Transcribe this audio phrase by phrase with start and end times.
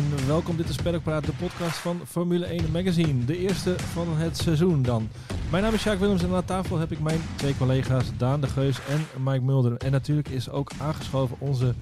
[0.00, 0.56] En welkom.
[0.56, 3.24] Dit is Paddockpraat, de podcast van Formule 1 Magazine.
[3.24, 5.08] De eerste van het seizoen dan.
[5.50, 8.46] Mijn naam is Sjaak Willems en aan tafel heb ik mijn twee collega's Daan de
[8.46, 9.76] Geus en Mike Mulder.
[9.76, 11.74] En natuurlijk is ook aangeschoven onze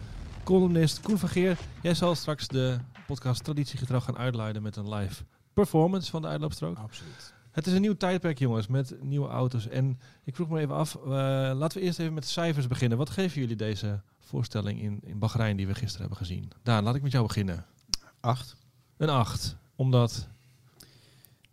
[0.45, 1.59] columnist Koen van Geer.
[1.83, 6.79] Jij zal straks de podcast traditiegetrouw gaan uitleiden met een live performance van de uitloopstrook.
[6.79, 7.35] Absoluut.
[7.51, 9.69] Het is een nieuw tijdperk jongens, met nieuwe auto's.
[9.69, 11.11] En ik vroeg me even af, eh,
[11.55, 12.99] laten we eerst even met de cijfers beginnen.
[12.99, 16.51] Wat geven jullie deze voorstelling in, in Bahrein die we gisteren hebben gezien?
[16.63, 17.67] Daan, laat ik met jou beginnen.
[18.29, 18.57] Acht.
[18.97, 19.57] Een 8.
[19.77, 20.29] Omdat.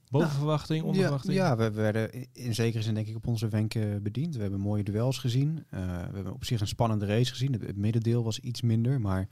[0.10, 1.34] Boven Nou, verwachting, onder Ja, verwachting.
[1.36, 4.36] ja, we werden in- zekere zin denk ik op onze wenken bediend.
[4.36, 5.66] We hebben mooie duels gezien.
[5.70, 7.52] Eh, we hebben op zich een spannende race gezien.
[7.54, 9.28] Het, het middendeel was iets minder, maar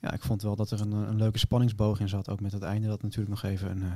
[0.00, 2.28] ja, ik vond wel dat er een, een leuke spanningsboog in zat.
[2.30, 3.92] Ook met het einde dat natuurlijk nog even een, eh,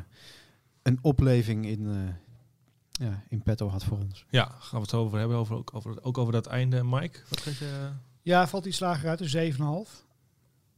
[0.83, 4.25] een opleving in, eh, ja, in petto had voor ons.
[4.31, 5.37] Ja, gaan we het over hebben.
[5.37, 6.85] Over, ook, over, ook over dat einde.
[6.85, 7.89] Mike, wat geef je?
[8.23, 10.05] Ja, valt iets lager uit, een 7,5.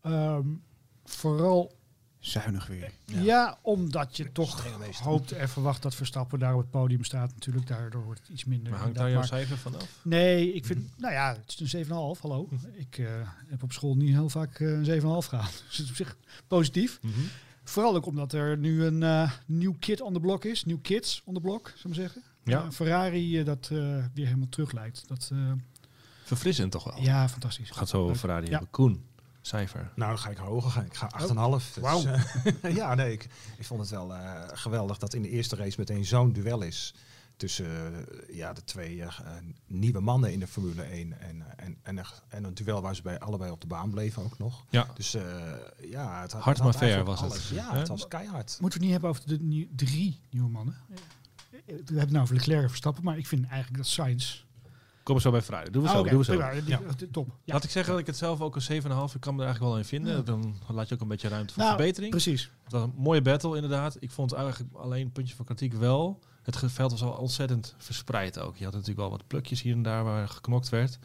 [0.03, 0.47] Ehm,
[1.05, 1.77] vooral,
[2.29, 2.91] Zuinig weer.
[3.05, 3.59] ja.
[3.63, 4.67] omdat je toch
[5.03, 7.33] hoopt en verwacht dat Verstappen daar op het podium staat.
[7.35, 8.71] Natuurlijk, daardoor wordt het iets minder.
[8.71, 9.99] Maar hangt daar jouw cijfer vanaf?
[10.03, 11.91] Nee, ik vind, nou ja, het is een 7,5,
[12.21, 12.49] hallo.
[12.73, 13.07] Ik eh,
[13.47, 15.63] heb op school niet heel vaak eh, een 7,5 gehad.
[15.69, 17.01] Dus het is op zich positief.
[17.69, 20.65] Vooral ook omdat er nu een eh, nieuw kit on the block is.
[20.65, 22.23] Nieuw kids on the block, zou ik maar zeggen.
[22.45, 22.73] Ja.
[22.73, 23.79] Ferrari dat eh,
[24.15, 25.09] weer helemaal terug lijkt.
[25.09, 25.53] Dat, eh,
[26.25, 27.03] Verfrissend toch wel?
[27.03, 27.71] ja, fantastisch.
[27.75, 28.17] Het zo over.
[28.17, 28.63] Ferrari Ja.
[28.71, 29.05] Koen,
[29.49, 29.91] cijfer.
[29.95, 30.85] Nou, dan ga ik hoger gaan.
[30.85, 31.75] Ik ga 8,5.
[31.75, 32.05] Dus, Wauw.
[32.05, 35.75] eh, ja, nee, ik, ik vond het wel eh, geweldig dat in de eerste race
[35.79, 36.95] meteen zo'n duel is
[37.37, 39.13] tussen eh, ja, de twee eh,
[39.67, 43.03] nieuwe mannen in de Formule 1 en, en, en, een- en een duel waar ze
[43.03, 44.65] bij allebei op de baan bleven ook nog.
[44.71, 44.87] Ja.
[44.95, 45.23] Dus eh,
[45.91, 47.47] ja, het had, Hard het had maar fair was het.
[47.47, 48.57] Ja, het was keihard.
[48.61, 50.77] Moeten we het niet hebben over de nieuw- drie nieuwe mannen?
[51.51, 54.47] We hebben het nou over Leclerc en Verstappen, maar ik vind eigenlijk dat Sainz...
[55.09, 55.65] Kom we zo bij.
[55.71, 56.03] Doen we Ah, zo.
[56.03, 56.33] doen we zo.
[56.37, 56.81] prima, die- Ja.
[56.97, 57.27] die- Top.
[57.45, 57.53] Ja.
[57.53, 59.15] Laat ik zeggen dat ik het zelf ook een 7,5.
[59.15, 60.17] Ik kan me er eigenlijk wel in vinden.
[60.17, 60.23] Ja.
[60.23, 62.11] Dan laat je ook een beetje ruimte voor Nou, verbetering.
[62.11, 62.51] Precies.
[62.63, 63.97] Het was een mooie battle inderdaad.
[64.01, 66.19] Ik vond eigenlijk alleen een puntje van kritiek wel.
[66.43, 68.57] Het veld was al ontzettend verspreid ook.
[68.57, 70.99] Je had natuurlijk wel wat plukjes hier en daar waar geknokt werd.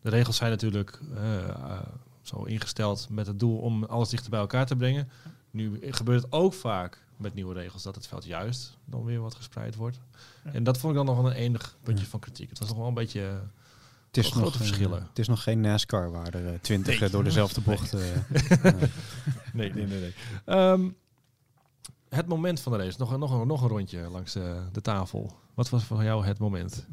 [0.00, 1.78] De regels zijn natuurlijk eh, eh,
[2.22, 5.08] zo ingesteld met het doel om alles dichter bij elkaar te brengen.
[5.50, 9.34] Nu gebeurt het ook vaak met nieuwe regels dat het veld juist dan weer wat
[9.34, 10.00] gespreid wordt.
[10.44, 10.52] Ja.
[10.52, 12.48] En dat vond ik dan nog wel een enig puntje van kritiek.
[12.48, 13.20] Het was nog wel een beetje...
[13.28, 13.34] eh,
[14.06, 15.02] Het is, Grote nog, eh, verschillen.
[15.08, 17.10] het is nog geen NASCAR waar er twintig Nee.
[17.10, 17.94] door dezelfde bocht...
[17.94, 18.00] eh,
[19.52, 20.00] Nee, nee, nee.
[20.00, 20.14] nee.
[20.44, 20.88] Ehm,
[22.08, 22.98] het moment van de race.
[22.98, 25.36] Nog, een- nog, een- nog een rondje langs de, de tafel.
[25.54, 26.86] Wat was voor jou het moment?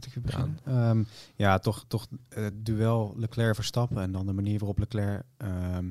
[0.65, 1.03] Ehm,
[1.35, 5.89] ja, toch, toch het duel Leclerc-Verstappen en dan de manier waarop Leclerc ehm,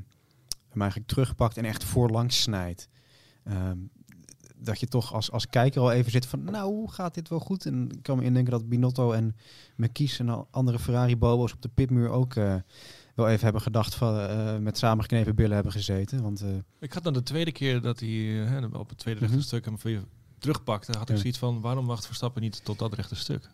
[0.68, 2.88] hem eigenlijk terugpakt en echt voorlangs snijdt.
[3.44, 3.78] Ehm,
[4.60, 7.66] dat je toch als, als kijker al even zit van, nou, gaat dit wel goed?
[7.66, 9.36] En ik kan me indenken dat Binotto en
[9.76, 12.54] McKies en al andere Ferrari-bobo's op de pitmuur ook eh,
[13.14, 16.22] wel even hebben gedacht van, eh, met samengeknepen billen hebben gezeten.
[16.22, 16.48] Want eh,
[16.78, 19.44] Ik had dan de tweede keer dat hij hè, op het tweede rechte Mhm.
[19.44, 20.02] stuk hem weer
[20.38, 20.98] terugpakte.
[20.98, 23.48] Had ik zoiets van, waarom wacht Verstappen niet tot dat rechte stuk?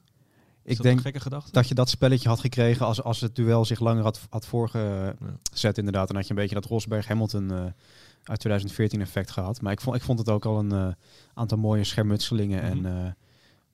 [0.67, 1.03] Ik denk
[1.53, 5.79] dat je dat spelletje had gekregen als, als het duel zich langer had, had voorgezet
[5.79, 6.07] inderdaad.
[6.07, 7.75] Dan had je een beetje dat Rosberg-Hamilton
[8.25, 9.61] uit 2014 effect gehad.
[9.61, 10.89] Maar ik vond, ik vond het ook al een eh,
[11.35, 12.63] aantal mooie schermutselingen.
[12.63, 12.87] Mhm.
[12.87, 13.13] En eh,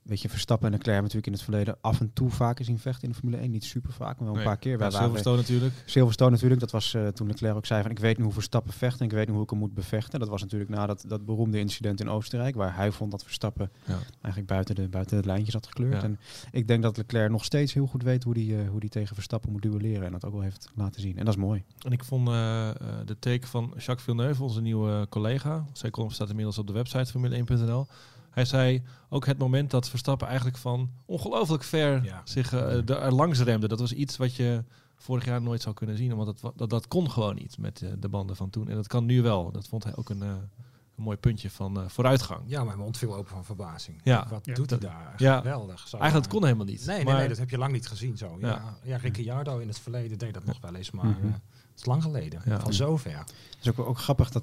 [0.02, 3.02] weet je, Verstappen en Leclerc natuurlijk in het verleden af en toe vaker zien vechten
[3.02, 3.50] in de Formule 1.
[3.50, 4.78] Niet super vaak, maar wel een paar keer.
[4.78, 5.74] Wij waren- Silverstone natuurlijk.
[5.84, 8.72] Silverstone natuurlijk, dat was eh, toen Leclerc ook zei van ik weet nu hoe Verstappen
[8.72, 10.18] vecht en ik weet nu hoe ik hem moet bevechten.
[10.20, 13.70] Dat was natuurlijk na dat, dat beroemde incident in Oostenrijk, waar hij vond dat Verstappen
[13.86, 13.98] Ja.
[14.20, 15.94] eigenlijk buiten de, buiten het lijntje zat gekleurd.
[15.94, 16.02] Ja.
[16.02, 16.18] En
[16.50, 19.14] ik denk dat Leclerc nog steeds heel goed weet hoe die, eh, hoe die tegen
[19.14, 21.18] Verstappen moet duelleren en dat ook wel heeft laten zien.
[21.18, 21.62] En dat is mooi.
[21.78, 22.70] En ik vond eh,
[23.04, 25.64] de take van Jacques Villeneuve, onze nieuwe collega.
[25.72, 27.86] Zijn column staat inmiddels op de website formule1.nl.
[28.30, 32.20] Hij zei ook het moment dat Verstappen eigenlijk van ongelooflijk ver Ja.
[32.24, 33.68] zich eh, er langs remde.
[33.68, 34.64] Dat was iets wat je
[34.96, 36.16] vorig jaar nooit zou kunnen zien.
[36.16, 38.68] Want dat, dat, dat kon gewoon niet met eh, de banden van toen.
[38.68, 39.50] En dat kan nu wel.
[39.52, 42.40] Dat vond hij ook een, eh, een mooi puntje van eh, vooruitgang.
[42.46, 44.00] Ja, mijn mond viel open van verbazing.
[44.04, 44.26] Ja.
[44.30, 44.54] Wat Ja.
[44.54, 45.14] doet hij daar?
[45.16, 45.36] ja.
[45.36, 45.88] Geweldig.
[45.88, 46.86] Zo, Eigenlijk kon helemaal niet.
[46.86, 48.36] Nee, nee, maar, nee, dat heb je lang niet gezien zo.
[48.40, 48.76] Ja, Ja.
[48.82, 48.96] ja.
[48.96, 51.26] Ricciardo in het verleden deed dat nog wel eens, maar Mhm.
[51.26, 52.42] eh, het is lang geleden.
[52.44, 52.60] Ja.
[52.60, 53.18] Van zover.
[53.18, 54.42] Het is ook, ook grappig dat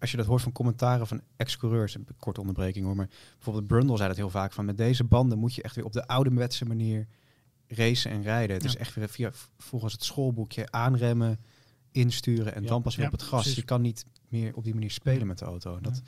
[0.00, 3.96] als je dat hoort van commentaren van ex-coureurs, een korte onderbreking hoor, maar bijvoorbeeld Brundle
[3.96, 6.64] zei dat heel vaak van met deze banden moet je echt weer op de ouderwetse
[6.64, 7.06] manier
[7.68, 8.54] racen en rijden.
[8.56, 8.68] Het Ja.
[8.70, 11.38] is echt weer via volgens het schoolboekje aanremmen,
[11.92, 12.68] insturen en Ja.
[12.68, 13.40] dan pas weer Ja, op het gas.
[13.40, 13.58] precies.
[13.58, 15.78] Je kan niet meer op die manier spelen met de auto.
[15.80, 16.02] Dat,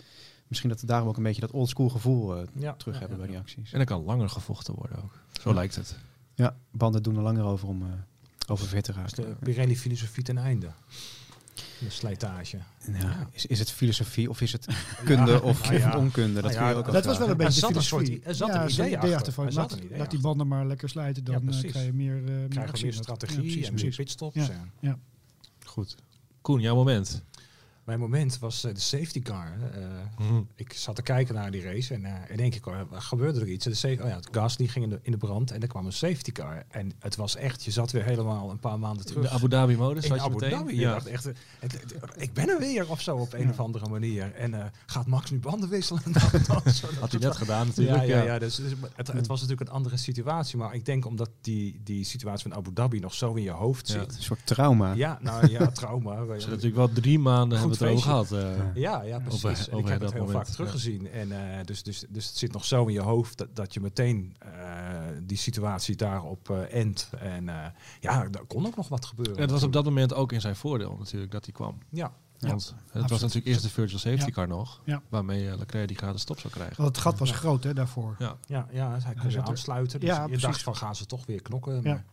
[0.46, 2.72] Misschien dat we daarom ook een beetje dat oldschool gevoel eh, Ja.
[2.72, 3.72] terug Ja, hebben ja, bij die acties.
[3.72, 5.18] En er kan langer gevochten worden ook.
[5.40, 5.54] Zo Ja.
[5.54, 5.96] lijkt het.
[6.34, 7.88] Ja, banden doen er langer over om eh,
[8.48, 9.16] over fit te raken.
[9.24, 10.72] de Pirelli-filosofie ten einde.
[11.54, 12.58] De slijtage.
[13.00, 14.66] Ja, is, is het filosofie of is het
[15.04, 15.96] kunde of, nou ja.
[15.96, 16.40] onkunde?
[16.40, 18.02] Dat Nou kun je ook dat Dat was wel een beetje zat de een soort-
[18.04, 18.28] filosofie.
[18.28, 19.14] er zat een ja, idee achter.
[19.28, 19.44] achter.
[19.46, 21.92] Er zat Laat, idee laat die banden maar lekker slijten, dan Ja, eh, krijg je
[21.92, 22.84] meer, eh meer actie.
[22.84, 24.46] meer strategie Ja, precies, en meer pitstops.
[24.80, 24.98] Ja.
[25.64, 25.94] Goed.
[26.40, 27.22] Koen, jouw moment.
[27.84, 29.52] Mijn moment was eh, de safety car.
[29.72, 29.80] Eh,
[30.26, 30.40] Mhm.
[30.54, 33.48] ik zat te kijken naar die race en eh in één keer kwam- gebeurde er
[33.48, 33.64] iets.
[33.64, 35.68] De sa- oh ja, het gas die ging in de, in de brand en er
[35.68, 36.62] kwam een safety car.
[36.68, 39.22] En het was echt, je zat weer helemaal een paar maanden terug.
[39.22, 40.50] De Abu Dhabi modus in zat je Abu meteen?
[40.58, 40.74] Dhabi.
[40.74, 40.92] Je Ja.
[40.92, 41.74] dacht echt, het- het-
[42.16, 43.50] ik ben er weer of zo op een Ja.
[43.50, 44.32] of andere manier.
[44.34, 46.02] En eh, gaat Max nu banden wisselen?
[47.00, 48.06] Had hij net gedaan natuurlijk.
[48.06, 48.38] Ja, ja, ja.
[48.38, 50.56] Dus, dus het, het was natuurlijk een andere situatie.
[50.58, 53.88] Maar ik denk omdat die, die situatie van Abu Dhabi nog zo in je hoofd
[53.88, 53.94] Ja.
[54.00, 54.16] zit.
[54.16, 54.92] Een soort trauma.
[54.92, 56.10] Ja, nou ja, trauma.
[56.16, 58.36] Ze hebben natuurlijk wel drie maanden Goed het over feestje.
[58.36, 58.56] gehad.
[58.74, 58.74] eh.
[58.82, 59.44] Ja, ja, precies.
[59.44, 61.10] Over- En over ik heb dat het heel moment, vaak teruggezien.
[61.10, 63.80] En, eh, dus, dus, dus het zit nog zo in je hoofd dat, dat je
[63.80, 64.50] meteen eh,
[65.22, 67.10] die situatie daarop eh endt.
[67.18, 67.66] En eh,
[68.00, 69.34] ja, er kon ook nog wat gebeuren.
[69.36, 71.78] En het was op dat moment ook in zijn voordeel natuurlijk dat hij kwam.
[71.88, 74.30] Ja, Want het was natuurlijk eerst de virtual safety Ja.
[74.30, 74.80] car nog.
[74.84, 75.02] Ja.
[75.08, 76.76] Waarmee eh, Leclerc die gratis stop zou krijgen.
[76.76, 77.34] Want het gat was Ja.
[77.34, 78.16] groot hè, daarvoor.
[78.18, 78.36] Ja.
[78.46, 80.00] ja, ja hij kon er- aansluiten.
[80.00, 80.42] Dus Ja, je precies.
[80.42, 81.74] dacht van gaan ze toch weer knokken.
[81.74, 81.80] Ja.
[81.82, 82.04] Maar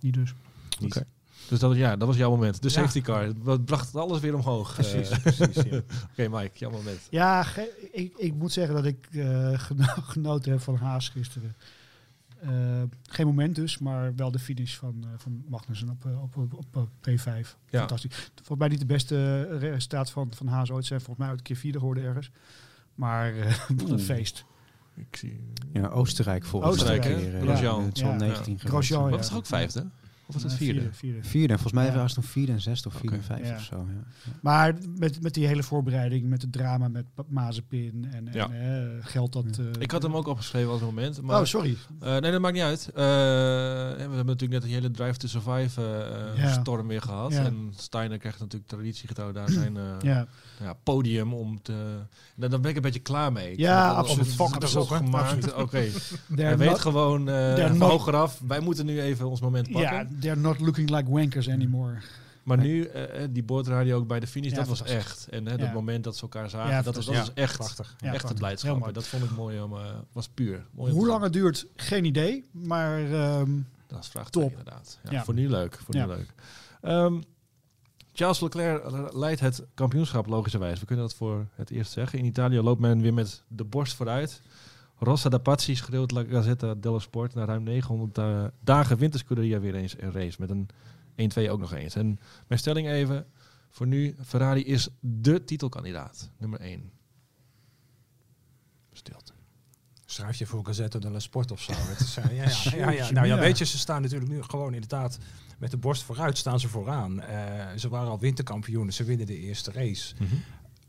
[0.00, 0.34] Niet dus.
[0.80, 0.96] niet.
[0.96, 1.06] Oké.
[1.52, 2.62] Dus dat, ja, dat was jouw moment.
[2.62, 2.74] De Ja.
[2.74, 3.32] safety car.
[3.44, 4.74] Dat bracht het alles weer omhoog.
[4.74, 5.54] Precies, Eh, precies.
[5.62, 5.80] Ja.
[6.10, 6.98] Oké Mike, jouw moment.
[7.10, 7.46] Ja,
[7.92, 11.54] ik, ik moet zeggen dat ik eh, geno- genoten heb van Haas gisteren.
[12.40, 12.50] Eh,
[13.02, 16.88] geen moment dus, maar wel de finish van, eh, van Magnussen op, op, op, op,
[17.02, 17.56] eh, P5.
[17.70, 17.78] Ja.
[17.78, 18.30] Fantastisch.
[18.34, 20.98] Volgens mij niet de beste resultaat van, van Haas ooit zijn.
[21.00, 22.30] Volgens mij uit een keer vierde geworden ergens.
[22.94, 24.44] Maar eh, wat een feest.
[24.94, 25.40] Ik zie...
[25.72, 27.12] Ja, Oostenrijk volgens Oostenrijk, mij.
[27.12, 27.18] hè?
[27.20, 27.84] Keer, eh, Grosjean.
[27.84, 28.16] Het is al Ja.
[28.16, 28.58] 19 Ja.
[28.58, 28.64] geweest.
[28.74, 29.16] Grosjean, Wat ja.
[29.16, 29.86] was het ook vijfde?
[30.36, 30.88] Of was het Eh, vierde?
[30.92, 31.18] vierde.
[31.22, 31.94] Vierde, volgens mij Ja.
[31.94, 33.16] was het toen vierde en zesde of vierde Oké.
[33.16, 33.54] en vijfde Ja.
[33.54, 33.86] of zo.
[33.88, 34.32] Ja.
[34.40, 38.50] Maar met, met die hele voorbereiding, met het drama met Mazepin en, en Ja.
[39.00, 39.44] geld dat...
[39.58, 41.22] eh, Ik had hem ook opgeschreven als moment.
[41.22, 41.76] Maar, Oh, sorry.
[42.00, 42.88] eh, nee, dat maakt niet uit.
[42.88, 45.82] Eh, we hebben natuurlijk net die hele Drive to Survive
[46.34, 46.52] eh, Ja.
[46.60, 47.32] storm weer gehad.
[47.32, 47.44] Ja.
[47.44, 50.26] En Steiner krijgt natuurlijk traditiegetrouw daar zijn eh, Ja.
[50.60, 51.72] ja, podium om te...
[52.36, 53.58] Daar, daar ben ik een beetje klaar mee.
[53.58, 54.38] Ja, absoluut.
[54.38, 54.84] Het is hè?
[54.84, 55.54] gemaakt.
[55.54, 55.88] Oké,
[56.34, 60.16] hij weet gewoon eh not- hogeraf, wij moeten nu even ons moment pakken.
[60.22, 61.98] They're not looking like wankers anymore.
[62.42, 65.28] Maar nu, eh, die boordradio ook bij de finish, Ja, dat was echt.
[65.30, 65.56] En hè, Ja.
[65.58, 67.34] dat moment dat ze elkaar zagen, Ja, dat was, dat fantastisch.
[67.34, 67.96] was echt, Prachtig.
[68.00, 68.94] Echt het blijdschap.
[68.94, 70.66] Dat vond ik mooi, om, eh, was puur.
[70.70, 72.44] Mooi Hoe lang het duurt, geen idee.
[72.52, 73.50] Maar ehm.
[73.86, 74.58] Dat is vraagteken Top.
[74.58, 74.98] inderdaad.
[75.24, 75.78] Voor nu leuk.
[75.84, 76.32] Voor nu leuk.
[76.80, 77.20] Ehm,
[78.12, 80.80] Charles Leclerc leidt het kampioenschap logischerwijs.
[80.80, 82.18] We kunnen dat voor het eerst zeggen.
[82.18, 84.40] In Italië loopt men weer met de borst vooruit.
[85.02, 87.34] Rossa da Pazzi schreeuwt La Gazzetta dello Sport.
[87.34, 90.36] Na ruim 900 da- dagen wint de Scuderia weer eens een race.
[90.40, 90.68] Met een
[91.16, 91.94] 1-2 ook nog eens.
[91.94, 93.26] En mijn stelling even.
[93.70, 96.30] Voor nu, Ferrari is de titelkandidaat.
[96.38, 96.90] Nummer 1.
[98.92, 99.32] Stilte.
[100.04, 101.72] Schrijf je voor Gazette dello Sport of zo.
[101.92, 103.10] Het is, eh, ja, ja, ja, ja.
[103.10, 105.18] Nou ja, weet je, ze staan natuurlijk nu gewoon inderdaad
[105.58, 107.20] met de borst vooruit staan ze vooraan.
[107.20, 110.14] Eh, ze waren al winterkampioenen, ze winnen de eerste race.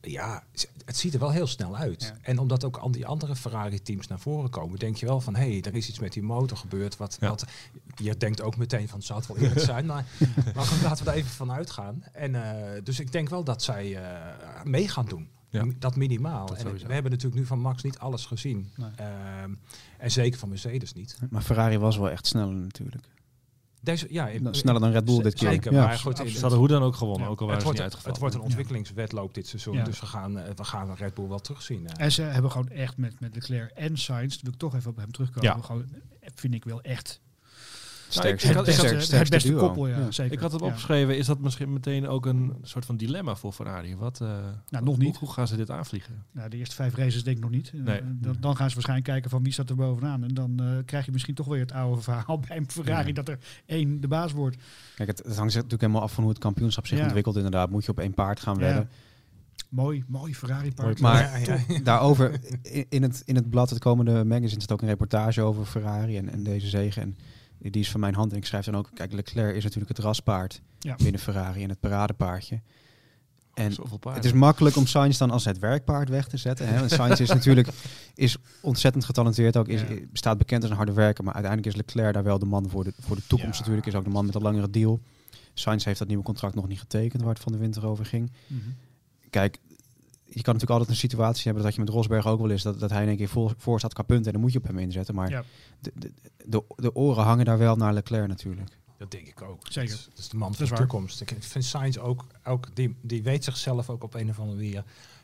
[0.05, 0.43] Ja,
[0.85, 2.01] het ziet er wel heel snel uit.
[2.01, 2.17] Ja.
[2.21, 5.49] En omdat ook al die andere Ferrari-teams naar voren komen, denk je wel van, hé,
[5.51, 6.97] hey, er is iets met die motor gebeurd.
[6.97, 7.29] Wat, Ja.
[7.29, 7.45] wat,
[7.95, 9.85] je denkt ook meteen van, zou het wel eerlijk zijn?
[9.85, 10.05] Maar,
[10.55, 12.03] maar goed, laten we daar even van uitgaan.
[12.13, 15.27] En, eh, dus ik denk wel dat zij eh, mee gaan doen.
[15.49, 15.65] Ja.
[15.79, 16.45] Dat minimaal.
[16.45, 16.87] Dat en sowieso.
[16.87, 18.71] we hebben natuurlijk nu van Max niet alles gezien.
[18.75, 18.89] Nee.
[18.95, 19.53] Ehm,
[19.97, 21.17] en zeker van Mercedes niet.
[21.29, 23.05] Maar Ferrari was wel echt sneller natuurlijk.
[23.83, 25.49] Deze, ja, Nou, sneller dan Red Bull dit keer.
[25.49, 25.85] Zeker, Ja.
[25.85, 27.31] maar goed, Ze hadden hoe dan ook gewonnen, Ja.
[27.31, 29.73] ook al waren het, ze wordt, niet het wordt een ontwikkelingswedloop dit seizoen.
[29.75, 29.83] Ja.
[29.83, 31.87] Dus we gaan, eh, we gaan Red Bull wel terugzien.
[31.87, 32.03] eh.
[32.05, 34.97] en ze hebben gewoon echt met, met Leclerc en Sainz, wil ik toch even op
[34.97, 35.61] hem terugkomen, Ja.
[35.61, 35.85] gewoon,
[36.35, 37.21] vind ik wel echt
[38.19, 39.59] Sterkste, ik het had- het beste duo.
[39.59, 39.87] koppel.
[39.87, 40.11] Ja, Ja.
[40.11, 40.33] Zeker.
[40.33, 43.95] Ik had het opgeschreven, is dat misschien meteen ook een soort van dilemma voor Ferrari?
[43.95, 44.27] Wat, eh,
[44.69, 45.17] Nou, nog hoe- niet.
[45.17, 46.23] Hoe, gaan ze dit aanvliegen?
[46.31, 47.71] Nou, de eerste vijf races denk ik nog niet.
[47.75, 48.01] Eh, Nee.
[48.05, 50.23] dan, dan gaan ze waarschijnlijk kijken van wie staat er bovenaan.
[50.23, 53.13] En dan eh, krijg je misschien toch weer het oude verhaal bij een Ferrari Ja.
[53.13, 54.57] dat er één de baas wordt.
[54.95, 57.03] Kijk, het, het hangt natuurlijk helemaal af van hoe het kampioenschap zich Ja.
[57.03, 57.69] ontwikkelt inderdaad.
[57.69, 58.61] Moet je op één paard gaan Ja.
[58.61, 58.89] wedden.
[59.69, 60.99] Mooi, mooi Ferrari park.
[60.99, 61.79] Maar Ja, ja.
[61.83, 65.65] daarover, in, in het, in het blad, het komende magazine, zit ook een reportage over
[65.65, 67.01] Ferrari en, en deze zegen.
[67.01, 67.17] En
[67.71, 68.31] die is van mijn hand.
[68.31, 70.95] En ik schrijf dan ook, kijk, Leclerc is natuurlijk het raspaard Ja.
[70.95, 72.61] binnen Ferrari en het paradepaardje.
[73.53, 74.21] En Zoveel paarden.
[74.23, 76.67] het is makkelijk om Sainz dan als het werkpaard weg te zetten.
[76.67, 76.79] Hè?
[76.79, 77.67] Want Sainz is natuurlijk
[78.15, 79.57] is ontzettend getalenteerd.
[79.57, 79.87] Ook is, Ja.
[80.13, 81.23] staat bekend als een harde werker.
[81.23, 83.59] Maar uiteindelijk is Leclerc daar wel de man voor de, voor de toekomst Ja.
[83.59, 83.87] natuurlijk.
[83.87, 84.99] Is ook de man met een langere deal.
[85.53, 88.31] Sainz heeft dat nieuwe contract nog niet getekend waar het van de winter over ging.
[88.47, 88.59] Mhm.
[89.29, 89.57] Kijk,
[90.35, 92.79] je kan natuurlijk altijd een situatie hebben, dat je met Rosberg ook wel eens, dat,
[92.79, 94.67] dat hij in één keer voor, voor staat qua punten en dan moet je op
[94.67, 95.15] hem inzetten.
[95.15, 95.43] Maar Ja.
[95.79, 96.11] de, de,
[96.45, 98.69] de, de oren hangen daar wel naar Leclerc natuurlijk.
[98.97, 99.59] Dat denk ik ook.
[99.69, 99.89] Zeker.
[99.89, 101.21] Dat is, dat is de man van is de toekomst.
[101.21, 104.83] Ik vind Sainz ook, ook die, die weet zichzelf ook op een of andere manier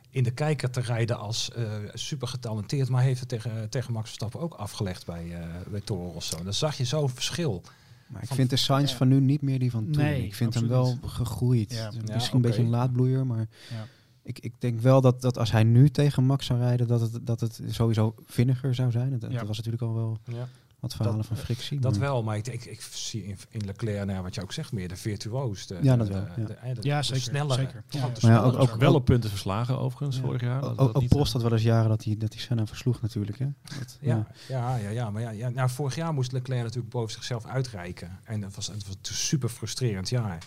[0.10, 2.90] in de kijker te rijden als eh, super getalenteerd.
[2.90, 6.44] Maar heeft het tegen, tegen Max Verstappen ook afgelegd bij, eh bij Toro Rosso.
[6.44, 7.62] Dan zag je zo'n verschil.
[8.08, 8.98] Maar ik Van- vind de Sainz ja.
[8.98, 10.04] van nu niet meer die van toen.
[10.04, 10.76] Nee, ik vind absoluut.
[10.76, 11.72] hem wel gegroeid.
[11.74, 11.92] Ja.
[11.92, 13.88] Misschien Ja, een beetje een laadbloeier, maar Ja.
[14.24, 17.20] Ik, ik denk wel dat, dat als hij nu tegen Max zou rijden, dat het,
[17.28, 19.20] dat het sowieso vinniger zou zijn.
[19.20, 19.38] Dat, Ja.
[19.38, 20.48] dat was natuurlijk al wel Ja.
[20.80, 21.80] wat verhalen Dat- van frictie.
[21.80, 24.52] Dat maar- wel, maar ik, ik, ik zie in, in Leclerc, nou, wat je ook
[24.54, 25.68] zegt, meer de virtuoos.
[25.68, 26.36] De, Ja, dat de- wel, ja.
[26.36, 27.62] de- de- de Ja, zeker, snellere.
[27.62, 27.84] zeker.
[27.90, 30.24] Ja, Maar ja, ook- ook- wel op punten verslagen overigens Ja.
[30.24, 30.62] vorig jaar.
[30.62, 32.66] Dat- Ook, dat ook Prost eh, had wel eens jaren dat hij, dat hij Senna
[32.66, 33.40] versloeg natuurlijk.
[33.40, 33.48] Hè?
[33.80, 37.12] Dat, Ja, ja, ja, ja, maar ja, ja, nou, vorig jaar moest Leclerc natuurlijk boven
[37.12, 38.20] zichzelf uitreiken.
[38.24, 40.38] En dat was, het was een super frustrerend jaar.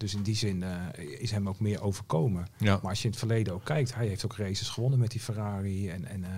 [0.00, 2.46] Dus in die zin eh, is hem ook meer overkomen.
[2.58, 2.78] Ja.
[2.82, 5.20] Maar als je in het verleden ook kijkt, hij heeft ook races gewonnen met die
[5.20, 5.88] Ferrari.
[5.88, 6.30] En, en, eh,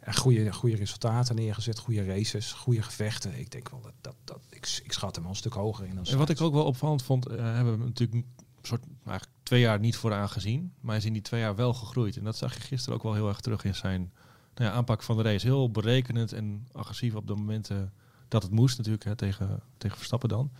[0.00, 3.38] en goede, goede resultaten neergezet, goede races, goede gevechten.
[3.38, 5.94] Ik denk wel dat, dat, dat ik, ik schat hem wel een stuk hoger in
[5.94, 8.26] dan En wat ik ook wel opvallend vond, eh, hebben we natuurlijk een
[8.62, 10.72] soort eigenlijk twee jaar niet vooraan gezien.
[10.80, 12.16] Maar hij is in die twee jaar wel gegroeid.
[12.16, 14.12] En dat zag je gisteren ook wel heel erg terug in zijn
[14.54, 15.46] nou ja, aanpak van de race.
[15.46, 17.92] Heel berekenend en agressief op de momenten
[18.28, 20.50] dat het moest natuurlijk hè, tegen, tegen Verstappen dan.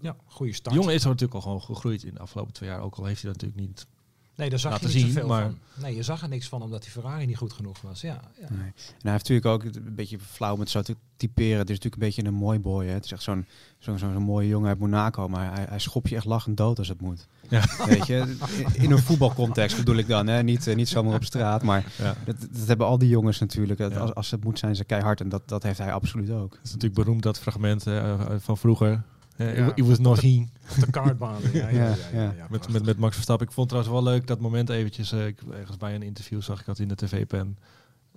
[0.00, 0.74] Ja, goede De start.
[0.74, 2.80] jongen is er natuurlijk al gewoon gegroeid in de afgelopen twee jaar.
[2.80, 3.86] Ook al heeft hij dat natuurlijk niet.
[4.34, 5.58] nee, daar zag laten je niet zien, zoveel maar- van.
[5.82, 8.00] Nee, je zag er niks van omdat die Ferrari niet goed genoeg was.
[8.00, 8.46] Ja, ja.
[8.50, 8.60] Nee.
[8.60, 11.58] En hij heeft natuurlijk ook een beetje flauw met zo te typeren.
[11.58, 12.86] Het is natuurlijk een beetje een mooi boy.
[12.86, 12.92] Hè?
[12.92, 13.46] Het is echt zo'n
[13.78, 15.28] zo'n zo'n mooie jongen uit Monaco.
[15.28, 17.26] Maar hij, hij schopt je echt lachend dood als het moet.
[17.48, 17.64] Ja.
[17.86, 18.36] Weet je,
[18.72, 20.26] in- een voetbalcontext bedoel ik dan.
[20.26, 20.42] Hè?
[20.42, 21.62] Niet, eh, niet zomaar op straat.
[21.62, 22.14] Maar Ja.
[22.24, 23.78] dat, dat hebben al die jongens natuurlijk.
[23.78, 23.98] Dat Ja.
[23.98, 25.20] Als, als het moet zijn ze keihard.
[25.20, 26.52] En dat, dat heeft hij absoluut ook.
[26.52, 29.02] Het is natuurlijk beroemd dat fragment eh, van vroeger.
[29.38, 29.72] Eh, Ja.
[29.74, 30.46] It was not he.
[30.86, 31.48] Op de.
[31.58, 32.46] Ja, ja, ja, Ja.
[32.50, 33.46] Met, met, met Max Verstappen.
[33.46, 35.12] Ik vond trouwens wel leuk dat moment eventjes.
[35.12, 37.58] eh, ik, ergens bij een interview zag ik dat in de tv-pen.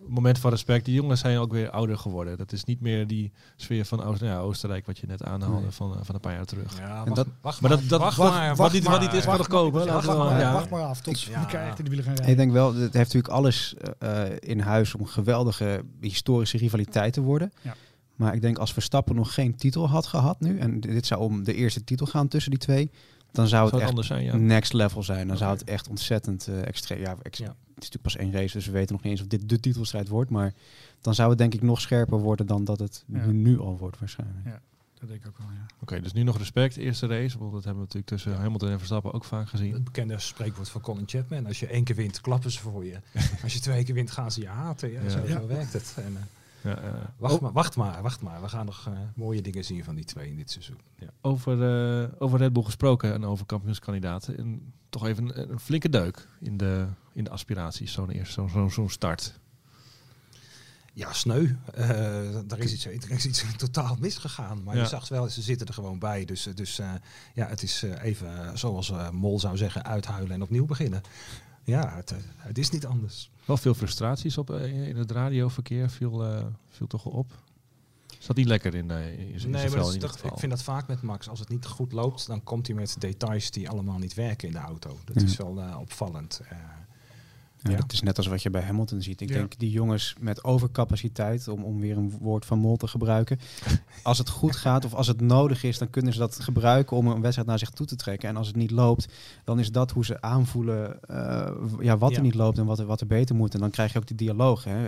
[0.08, 0.86] Moment van respect.
[0.86, 2.38] Die jongens zijn ook weer ouder geworden.
[2.38, 5.62] Dat is niet meer die sfeer van Oost, nou ja, Oostenrijk wat je net aanhaalde
[5.62, 5.72] Nee.
[5.72, 6.78] van, eh, van een paar jaar terug.
[6.78, 9.14] Ja, En dat- wacht Maar dat, dat wacht wat, maar, wat, niet, wacht wat niet
[9.20, 9.38] is, maar.
[9.38, 9.86] kan nog komen.
[9.86, 12.38] Wacht, wacht maar af tot elkaar echt in de wielen gaan Ik rijden.
[12.38, 17.52] denk wel, het heeft natuurlijk alles eh, in huis om geweldige historische rivaliteit te worden.
[17.62, 17.76] Ja.
[18.22, 21.44] Maar ik denk als Verstappen nog geen titel had gehad nu, en dit zou om
[21.44, 22.92] de eerste titel gaan tussen die twee,
[23.32, 24.36] dan zou Zou het echt anders zijn, ja.
[24.36, 25.28] next level zijn.
[25.28, 27.00] Dan zou het echt ontzettend eh extreem.
[27.00, 27.46] Ja, ex- Ja.
[27.46, 29.60] Het is natuurlijk pas één race, dus we weten nog niet eens of dit de
[29.60, 30.30] titelstrijd wordt.
[30.30, 30.54] Maar
[31.02, 33.26] dan zou het denk ik nog scherper worden dan dat het Ja.
[33.26, 34.46] nu, nu al wordt waarschijnlijk.
[34.46, 34.62] Ja.
[35.00, 35.66] Dat denk ik ook wel, ja.
[35.82, 36.78] Oké, dus nu nog respect.
[36.78, 37.38] Eerste race.
[37.40, 39.74] Want dat hebben we natuurlijk tussen Hamilton en Verstappen ook vaak gezien.
[39.74, 41.46] Het bekende spreekwoord van Colin Chapman.
[41.46, 42.98] Als je één keer wint, klappen ze voor je.
[43.44, 44.92] Als je twee keer wint, gaan ze je haten.
[44.92, 45.10] Ja, Ja.
[45.10, 45.40] Zo, Ja.
[45.40, 45.94] zo werkt het.
[45.98, 46.22] En, eh,
[46.64, 48.42] Ja, eh, wacht, o- maar, wacht maar, wacht maar.
[48.42, 50.80] We gaan nog eh, mooie dingen zien van die twee in dit seizoen.
[50.96, 51.08] Ja.
[51.22, 51.54] over,
[52.04, 54.38] eh, over Red Bull gesproken en over kampioenskandidaten.
[54.38, 57.92] En toch even een, een flinke deuk in de, in de aspiraties.
[57.92, 59.40] Zo'n eerste, zo'n zo'n zo'n start.
[60.94, 61.48] Ja, sneu.
[61.74, 64.64] Eh daar, is iets, er is iets totaal misgegaan.
[64.64, 64.82] Maar Ja.
[64.82, 66.26] je zag wel, ze zitten er gewoon bij.
[66.26, 66.92] Dus, eh, dus eh,
[67.34, 71.02] ja, het is eh, even, eh, zoals eh, Mol zou zeggen, uithuilen en opnieuw beginnen.
[71.64, 73.32] Ja, het, eh, het is niet anders.
[73.46, 77.34] Wel veel frustraties op, eh, in het radioverkeer viel, eh, viel toch op.
[78.22, 80.32] Zat niet lekker in, eh, in, zijn Nee, vel in geval.
[80.32, 81.30] ik vind dat vaak met Max.
[81.30, 84.54] Als het niet goed loopt, dan komt hij met details die allemaal niet werken in
[84.54, 84.98] de auto.
[85.06, 86.42] Dat is wel eh, opvallend.
[87.64, 87.76] Ja.
[87.76, 89.22] Dat is net als wat je bij Hamilton ziet.
[89.22, 89.36] Ik Ja.
[89.36, 93.40] denk die jongens met overcapaciteit, om, om weer een woord van Mol te gebruiken.
[94.04, 97.08] Als het goed gaat of als het nodig is, dan kunnen ze dat gebruiken om
[97.08, 98.30] een wedstrijd naar zich toe te trekken.
[98.30, 99.08] En als het niet loopt,
[99.44, 102.16] dan is dat hoe ze aanvoelen eh, ja, wat Ja.
[102.18, 103.54] er niet loopt en wat er, wat er beter moet.
[103.54, 104.64] En dan krijg je ook die dialoog.
[104.64, 104.88] Hè.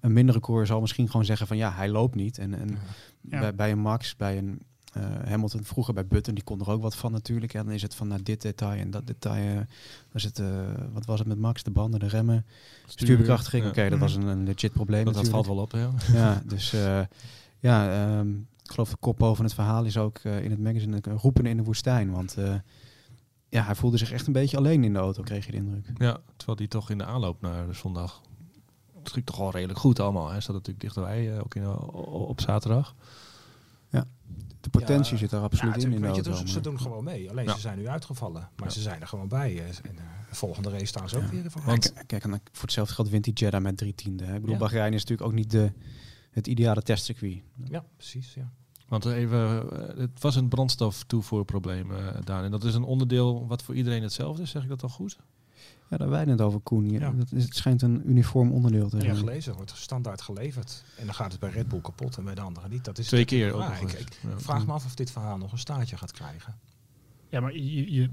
[0.00, 2.38] Een mindere coureur zal misschien gewoon zeggen van ja, hij loopt niet.
[2.38, 2.78] En, en
[3.20, 4.60] bij, bij een Max, bij een
[4.92, 7.54] eh, Hamilton, vroeger bij Button, die kon er ook wat van natuurlijk.
[7.54, 9.58] En dan is het van nou, dit detail en dat detail.
[9.58, 9.60] eh,
[10.12, 10.46] was het, eh,
[10.92, 11.62] wat was het met Max?
[11.62, 12.46] De banden, de remmen,
[12.86, 13.64] stuurbekrachtiging.
[13.64, 13.68] Ja.
[13.70, 15.90] Oké, dat was een, een legit probleem Dat, valt wel op, ja.
[16.12, 17.00] Ja, dus eh,
[17.58, 18.30] ja, ehm,
[18.70, 21.56] ik geloof de kop boven het verhaal is ook eh, in het magazine roepen in
[21.56, 22.10] de woestijn.
[22.10, 22.54] Want eh,
[23.48, 25.86] ja, hij voelde zich echt een beetje alleen in de auto, kreeg je de indruk.
[25.98, 28.20] Ja, terwijl die toch in de aanloop naar de zondag...
[28.98, 30.30] Het ging toch wel redelijk goed allemaal.
[30.30, 31.66] Hij staat natuurlijk dichterbij, eh, ook in,
[32.02, 32.94] op zaterdag.
[34.60, 36.30] De potentie Ja, zit daar absoluut ja, in in de auto.
[36.30, 37.30] dus ze doen gewoon mee.
[37.30, 37.54] Alleen Ja.
[37.54, 38.48] ze zijn nu uitgevallen.
[38.56, 38.74] Maar Ja.
[38.74, 39.50] ze zijn er gewoon bij.
[39.58, 41.30] eh, En eh, de volgende race staan ze ook Ja.
[41.30, 41.62] weer voor.
[41.64, 44.24] Want- Kijk, kijk, en dan voor hetzelfde geld wint die Jeddah met drie tiende.
[44.24, 44.34] hè.
[44.34, 44.60] Ik bedoel, Ja.
[44.60, 45.72] Bahrein is natuurlijk ook niet de,
[46.30, 47.42] het ideale testcircuit.
[47.64, 48.34] Ja, precies.
[48.34, 48.50] Ja.
[48.88, 52.44] Want even, eh, het was een brandstoftoevoerprobleem uh, daar.
[52.44, 54.50] En dat is een onderdeel wat voor iedereen hetzelfde is.
[54.50, 55.18] Zeg ik dat al goed?
[55.90, 56.90] Ja, daar wij het over, Koen.
[56.90, 57.10] Ja, Ja.
[57.10, 59.16] Dat is, het schijnt een uniform onderdeel te Ja, zijn.
[59.16, 59.54] gelezen.
[59.54, 60.84] Wordt standaard geleverd.
[60.98, 62.84] En dan gaat het bij Red Bull kapot en bij de anderen niet.
[62.84, 64.38] Dat is Twee keer ook Ja, ik, Ja.
[64.38, 66.54] vraag me af of dit verhaal nog een staartje gaat krijgen.
[67.28, 68.10] Ja, maar je, je,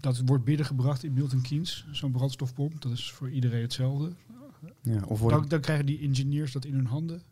[0.00, 2.80] dat wordt binnengebracht in Milton Keynes, zo'n brandstofpomp.
[2.82, 4.12] Dat is voor iedereen hetzelfde.
[4.82, 7.22] Ja, of worden, Dan, dan krijgen die engineers dat in hun handen.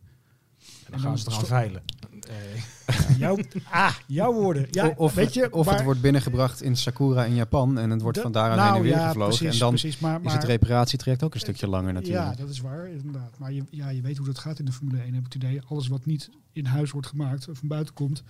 [0.85, 1.83] En dan gaan ze eraan sto- veilen.
[2.29, 3.39] Eh, Jouw,
[3.71, 4.67] ah, jouw woorden.
[4.71, 8.03] Ja, of weet je, of maar- het wordt binnengebracht in Sakura in Japan en het
[8.03, 9.37] wordt van daaraan nou, heen en weer ja, gevlogen.
[9.37, 12.25] Precies, en dan precies, maar, is het reparatietraject ook een stukje langer natuurlijk.
[12.25, 13.39] Ja, dat is waar, inderdaad.
[13.39, 15.43] Maar je, ja, je weet hoe dat gaat in de Formule 1, heb ik het
[15.43, 15.61] idee.
[15.69, 18.23] Alles wat niet in huis wordt gemaakt of van buiten komt,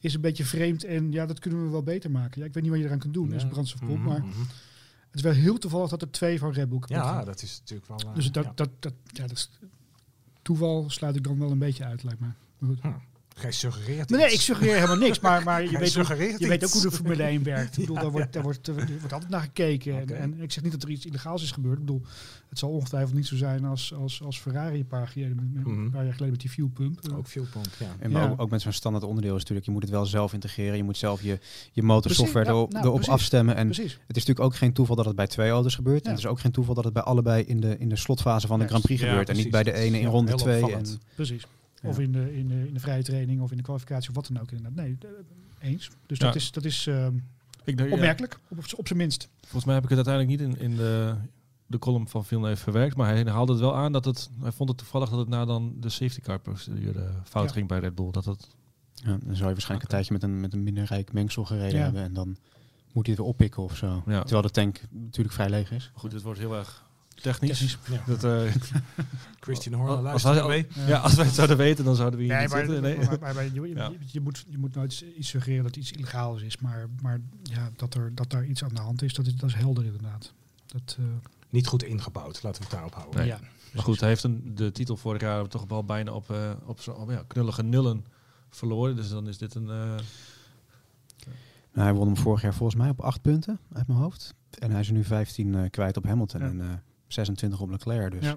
[0.00, 0.84] is een beetje vreemd.
[0.84, 2.40] En ja, dat kunnen we wel beter maken.
[2.40, 3.98] Ja, ik weet niet wat je eraan kunt doen, dat is een brandstofpomp.
[3.98, 4.38] mhm, Maar mhm.
[5.06, 7.88] het is wel heel toevallig dat er twee van Red Bull Ja, dat is natuurlijk
[7.88, 7.98] wel...
[7.98, 8.52] eh, Dus dat, ja.
[8.54, 9.50] dat, dat, ja, dat is,
[10.50, 12.26] toeval sluit ik dan wel een beetje uit, lijkt me.
[12.58, 12.80] Maar goed.
[12.80, 12.88] Hm.
[13.36, 14.34] Gij suggereert Nee, nee, iets.
[14.36, 17.22] ik suggereer helemaal niks, maar, maar je, weet, hoe, je weet ook hoe de Formule
[17.22, 17.72] 1 werkt.
[17.72, 19.98] Ik bedoel, Ja, daar, wordt, daar, wordt, er wordt altijd naar gekeken.
[20.00, 21.78] En, en ik zeg niet dat er iets illegaals is gebeurd.
[21.78, 22.02] Ik bedoel,
[22.48, 25.54] het zal ongetwijfeld niet zo zijn als, als, als Ferrari een paar, jaar geleden, met,
[25.54, 27.00] met- een paar jaar geleden met die fuelpump.
[27.08, 27.86] Eh, Ook fuelpomp, ja.
[27.98, 28.28] En Ja.
[28.28, 30.76] ook, ook met zo'n standaard onderdeel is natuurlijk, je moet het wel zelf integreren.
[30.76, 31.38] Je moet zelf je,
[31.72, 33.12] je motorsoftware Precies, ja, erop, nou, erop precies.
[33.14, 33.54] afstemmen.
[33.56, 33.92] En Precies.
[33.92, 36.04] het is natuurlijk ook geen toeval dat het bij twee auto's gebeurt.
[36.04, 38.46] En het is ook geen toeval dat het bij allebei in de, in de slotfase
[38.46, 38.66] van de.
[38.66, 39.28] Grand Prix Ja, gebeurt.
[39.28, 40.74] En niet bij de ene in Ja, ronde twee.
[40.74, 40.84] En.
[41.14, 41.42] Precies.
[41.80, 41.88] Ja.
[41.88, 44.26] Of in de, in, de, in de vrije training of in de kwalificatie of wat
[44.32, 44.84] dan ook inderdaad.
[44.84, 45.90] Nee, eh, eens.
[46.06, 46.24] Dus Ja.
[46.26, 47.06] dat is, dat is eh,
[47.64, 49.28] Ik denk, ja, opmerkelijk, op, op zijn minst.
[49.40, 51.14] volgens mij heb ik het uiteindelijk niet in, in de,
[51.66, 52.96] de column van Villeneuve verwerkt.
[52.96, 54.30] Maar hij haalde het wel aan dat het...
[54.40, 57.52] Hij vond het toevallig dat het na dan de safety car procedure fout Ja.
[57.52, 58.10] ging bij Red Bull.
[58.10, 58.48] Dat het,
[58.94, 61.78] ja, dan zou je waarschijnlijk een tijdje met een, met een minder rijk mengsel gereden
[61.78, 61.84] Ja.
[61.84, 62.02] hebben.
[62.02, 62.26] En dan
[62.92, 64.02] moet hij het weer oppikken of zo.
[64.06, 64.20] Ja.
[64.20, 65.90] Terwijl de tank natuurlijk vrij leeg is.
[65.94, 66.88] goed, dit wordt heel erg
[67.22, 67.58] technisch.
[67.58, 67.78] Technisch.
[67.90, 68.02] Ja.
[68.06, 68.54] Dat, eh,
[69.40, 70.86] Christian Horner als, luistert hij- mee.
[70.86, 72.82] ja, als wij het zouden weten, dan zouden we hier Nee, niet maar, zitten.
[72.82, 72.96] Nee.
[72.96, 73.92] maar, maar- maar je, je- Ja.
[74.06, 76.58] je moet, je moet nooit iets suggereren dat iets illegaals is.
[76.58, 79.48] Maar, maar ja, dat, er, dat daar iets aan de hand is, dat is, dat
[79.48, 80.32] is helder inderdaad.
[80.66, 81.04] Dat, eh,
[81.50, 83.18] Niet goed ingebouwd, laten we het daarop houden.
[83.20, 83.28] Nee.
[83.28, 83.38] ja.
[83.74, 86.80] Maar goed, hij heeft een, de titel vorig jaar toch wel bijna op, eh, op
[86.80, 88.04] zo'n ja, knullige nullen
[88.50, 88.96] verloren.
[88.96, 89.68] Dus dan is dit een...
[89.70, 89.94] eh,
[91.72, 94.34] Nou, hij won hem vorig jaar volgens mij op acht punten uit mijn hoofd.
[94.58, 96.46] En hij is er nu 15 eh, kwijt op Hamilton Ja.
[96.46, 96.66] en eh,
[97.12, 98.10] 26 op Leclerc.
[98.12, 98.36] Dus Ja.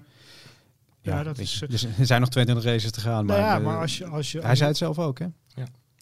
[1.00, 3.26] ja, Ja, dat is, eh, dus er zijn nog 22 races te gaan.
[3.26, 5.26] Nou Maar, ja, eh, maar als je, als je, hij zei het zelf ook, hè?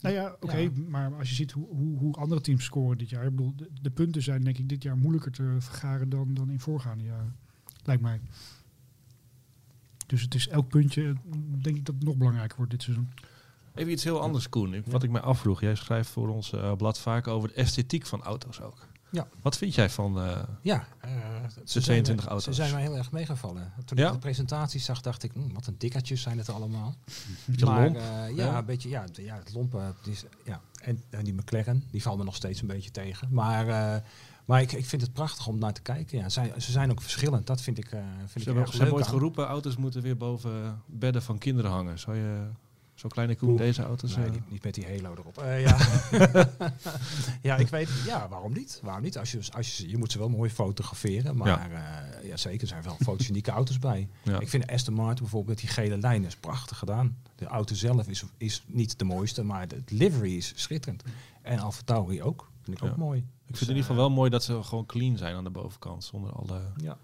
[0.01, 0.71] Nou ja, oké, Ja.
[0.89, 3.25] maar als je ziet hoe, hoe, hoe andere teams scoren dit jaar.
[3.25, 6.51] Ik bedoel, de, de punten zijn denk ik dit jaar moeilijker te vergaren dan, dan
[6.51, 7.37] in voorgaande jaren.
[7.85, 8.21] Lijkt mij.
[10.07, 11.15] Dus het is elk puntje,
[11.63, 13.09] denk ik dat het nog belangrijker wordt dit seizoen.
[13.75, 14.83] Even iets heel anders, Koen.
[14.87, 15.61] Wat ik mij afvroeg.
[15.61, 18.87] Jij schrijft voor ons eh, blad vaak over de esthetiek van auto's ook.
[19.13, 19.27] Ja.
[19.43, 20.19] Wat vind jij van...
[20.21, 21.11] eh, Ja, eh,
[21.65, 22.45] ze 22 zijn, auto's.
[22.45, 23.73] Ze zijn mij heel erg meegevallen.
[23.85, 24.07] Toen Ja?
[24.07, 26.95] ik de presentatie zag, dacht ik, "Hmm, wat een dikkertjes zijn het allemaal.
[27.45, 27.97] beetje maar, lomp?
[27.97, 28.59] eh, ja, Ja.
[28.59, 29.77] een beetje, ja, ja, het lompe.
[29.79, 30.61] Het is, ja.
[30.83, 33.29] en, en die McLaren, die valt me nog steeds een beetje tegen.
[33.31, 34.01] Maar, eh,
[34.45, 36.19] maar ik, ik vind het prachtig om naar te kijken.
[36.19, 37.47] Ja, zij, ze zijn ook verschillend.
[37.47, 40.03] Dat vind ik, eh vind Ze ik hebben, erg ze hebben ooit geroepen, auto's moeten
[40.03, 41.99] weer boven bedden van kinderen hangen.
[41.99, 42.49] Zou je
[43.03, 43.59] zo'n kleine Koen Oeh.
[43.59, 44.17] deze auto's...
[44.17, 45.39] Nee, eh, niet, niet met die halo erop.
[45.39, 45.77] Eh, ja.
[47.49, 48.81] ja, ik weet Ja, waarom niet?
[48.83, 49.19] Waarom niet?
[49.19, 51.37] Als je, als je, je moet ze wel mooi fotograferen.
[51.37, 52.03] Maar ja.
[52.23, 54.09] ja, zeker, er zijn wel fotogenieke auto's bij.
[54.23, 54.41] ja.
[54.41, 57.17] Ik vind Aston Martin bijvoorbeeld met die gele lijn is prachtig gedaan.
[57.35, 61.03] De auto zelf is, is niet de mooiste, maar het livery is schitterend.
[61.43, 62.51] En Alfa Tauri ook.
[62.63, 62.91] Vind ik Ja.
[62.91, 63.19] ook mooi.
[63.19, 63.25] Ik
[63.59, 66.05] vind het in ieder geval wel mooi dat ze gewoon clean zijn aan de bovenkant.
[66.05, 66.97] Zonder alle Ja.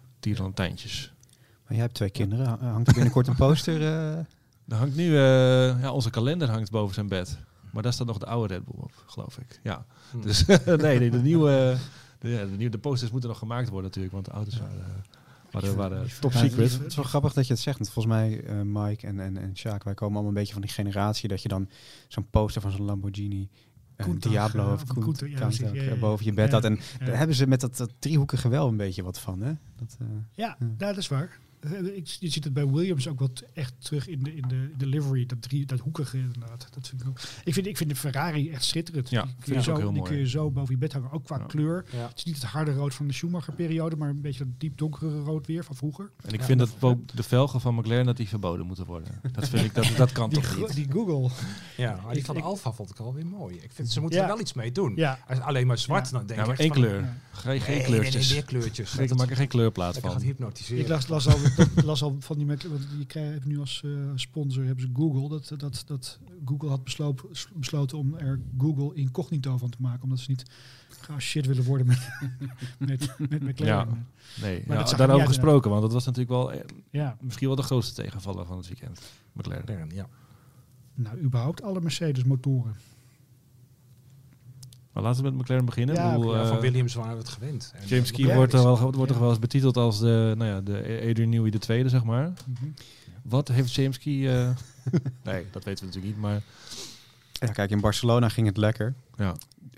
[1.65, 2.47] Maar jij hebt twee kinderen.
[2.47, 3.87] Ha- Hangt er binnenkort een poster?
[4.13, 4.25] eh?
[4.69, 5.07] Er hangt nu...
[5.07, 7.39] eh, ja, onze kalender hangt boven zijn bed.
[7.73, 9.61] Maar daar staat nog de oude Red Bull op, geloof ik.
[9.63, 9.87] Ja.
[10.11, 10.21] Hm.
[10.21, 11.77] Dus nee, nee, de nieuwe...
[12.19, 14.15] De, ja, de, nieuwe, de posters moeten nog gemaakt worden natuurlijk.
[14.15, 16.73] Want de auto's waren, eh, waren, waren top Ja, secret.
[16.73, 17.79] Het is wel grappig dat je het zegt.
[17.79, 20.63] Want volgens mij, eh, Mike en, en, en Sjaak, wij komen allemaal een beetje van
[20.63, 21.69] die generatie dat je dan
[22.09, 23.49] zo'n poster van zo'n Lamborghini,
[23.97, 26.65] een Diablo eh, of Countach, ja, boven je bed Ja, had.
[26.65, 27.07] En ja.
[27.07, 29.41] daar hebben ze met dat, dat driehoekige wel een beetje wat van.
[29.41, 29.53] Hè?
[29.77, 31.39] Dat, eh, ja, dat is waar.
[31.61, 34.55] Eh, ik- Je ziet het bij Williams ook wat echt terug in de, in de,
[34.55, 36.69] in de livery, dat, drie, dat hoekige inderdaad.
[36.71, 37.19] Dat vind ik, ook.
[37.45, 39.11] Ik, vind, ik vind de Ferrari echt schitterend.
[39.11, 40.11] Ja, die vind kun, je ook zo, heel die mooi.
[40.11, 41.45] kun je zo boven je bed hangen, ook qua Ja.
[41.45, 41.85] kleur.
[41.93, 42.09] Ja.
[42.09, 45.19] Het is niet het harde rood van de Schumacher-periode, maar een beetje dat diep donkere
[45.21, 46.11] rood weer van vroeger.
[46.23, 48.87] En ik Ja, vind dat- dat ook de velgen van McLaren dat die verboden moeten
[48.87, 49.21] worden.
[49.33, 50.75] Dat vind ik, dat, dat kan Die, toch niet?
[50.75, 51.31] die Google.
[51.77, 53.57] Ja, maar die Ik- van ik- Alfa vond ik alweer mooi.
[53.57, 54.25] Ik vind, ze moeten Ja.
[54.25, 54.93] er wel iets mee doen.
[54.97, 56.13] Ja, Als alleen maar zwart, Ja.
[56.19, 57.01] dan denk Ja, maar ik één van- kleur.
[57.01, 57.17] Ja.
[57.33, 58.15] Geen, geen Nee, kleurtjes.
[58.15, 58.97] Nee, nee, meer kleurtjes.
[58.99, 60.21] Ik maak er geen kleurplaat van.
[60.21, 60.83] hypnotiseren.
[60.83, 63.83] ik las, las, al, dat- las al van die met, want die krijgen nu als
[63.85, 65.29] eh, sponsor hebben ze Google.
[65.29, 70.19] Dat, dat, dat Google had besloten, besloten om er Google incognito van te maken, omdat
[70.19, 70.43] ze niet
[71.19, 72.09] shit willen worden met,
[72.89, 74.07] met, met McLaren.
[74.43, 77.17] Nee, Maar ja, dat zag er daarover gesproken, want dat was natuurlijk wel eh, Ja.
[77.21, 79.01] misschien wel de grootste tegenvaller van het weekend.
[79.33, 79.63] McLaren.
[79.63, 80.09] McLaren, ja.
[80.95, 82.75] Nou, überhaupt alle Mercedes motoren.
[84.99, 85.95] Maar laten we met McLaren beginnen.
[85.95, 87.73] Ja, bedoel, Ja, eh, van Williams waren we het gewend.
[87.75, 89.07] En James eh, Key Ja, wordt, er wel, wordt ja.
[89.07, 92.33] toch wel eens betiteld als de, nou ja, de Adrian Newey de tweede, zeg maar.
[92.47, 92.71] Mhm.
[93.23, 94.29] Wat heeft James Key...
[94.29, 94.51] eh,
[95.25, 96.43] nee, dat weten we natuurlijk niet, maar...
[97.33, 98.95] ja, kijk, in Barcelona ging het lekker.
[99.17, 99.35] Ja,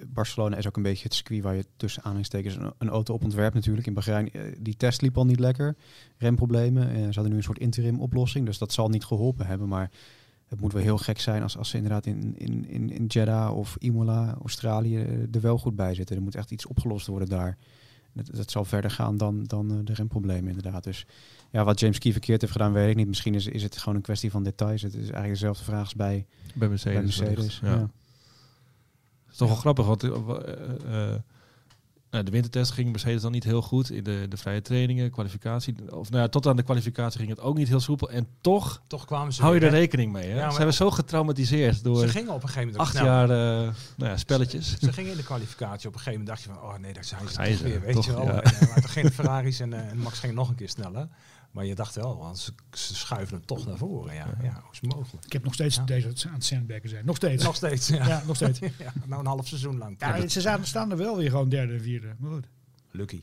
[0.06, 3.24] Barcelona is ook een beetje het circuit waar je tussen aanhalingstekens een, een auto op
[3.24, 3.86] ontwerpt natuurlijk.
[3.86, 5.76] In Bahrein, die test liep al niet lekker.
[6.18, 6.88] Remproblemen.
[6.88, 9.68] Eh, ze hadden nu een soort interim oplossing, dus dat zal niet geholpen hebben.
[9.68, 9.90] Maar
[10.50, 13.56] het moet wel heel gek zijn als, als ze inderdaad in, in, in, in Jeddah
[13.56, 16.16] of Imola, Australië, eh, er wel goed bij zitten.
[16.16, 17.56] Er moet echt iets opgelost worden daar.
[18.12, 20.84] Dat, dat zal verder gaan dan, dan eh, de remproblemen inderdaad.
[20.84, 21.06] Dus
[21.50, 23.06] ja, wat James Key verkeerd heeft gedaan, weet ik niet.
[23.06, 24.82] Misschien is, is het gewoon een kwestie van details.
[24.82, 26.94] Het is eigenlijk dezelfde vraag als bij, bij Mercedes.
[26.94, 27.34] bij Mercedes.
[27.36, 27.60] wellicht.
[27.62, 27.70] Ja.
[27.70, 27.90] Ja.
[29.24, 31.18] Het is toch wel grappig, want wa- eh, eh,
[32.10, 33.90] Nou, de wintertest ging Mercedes dan niet heel goed.
[33.90, 35.74] In de, de vrije trainingen, kwalificatie.
[35.90, 38.10] Of nou ja, tot aan de kwalificatie ging het ook niet heel soepel.
[38.10, 40.28] En toch Toch kwamen ze hou je er rekening mee.
[40.28, 40.38] Hè?
[40.38, 43.74] Ja, Ze hebben zo getraumatiseerd door Ze gingen op een gegeven moment acht jaar eh,
[43.96, 44.78] nou ja, spelletjes.
[44.78, 45.88] Ze gingen in de kwalificatie.
[45.88, 47.94] Op een gegeven moment dacht je van, oh nee, daar zijn ze toch weer, weet
[47.94, 48.28] toch, je wel.
[48.28, 51.08] En, maar toen gingen de Ferraris en, eh, en Max ging nog een keer sneller.
[51.50, 54.14] Maar je dacht wel, want ze, ze schuiven hem toch naar voren.
[54.14, 55.24] Ja, ja hoe is het mogelijk?
[55.24, 55.82] Ik heb nog steeds Ja.
[55.84, 57.06] deze aan het sandbaggen zijn.
[57.06, 57.44] Nog steeds.
[57.44, 58.06] Nog steeds, ja.
[58.06, 58.58] Ja, nog steeds.
[58.78, 59.96] Ja, nou een half seizoen lang.
[59.98, 62.14] Ja, ze staan, staan er wel weer gewoon derde en vierde.
[62.18, 62.46] Maar goed.
[62.90, 63.20] Lucky.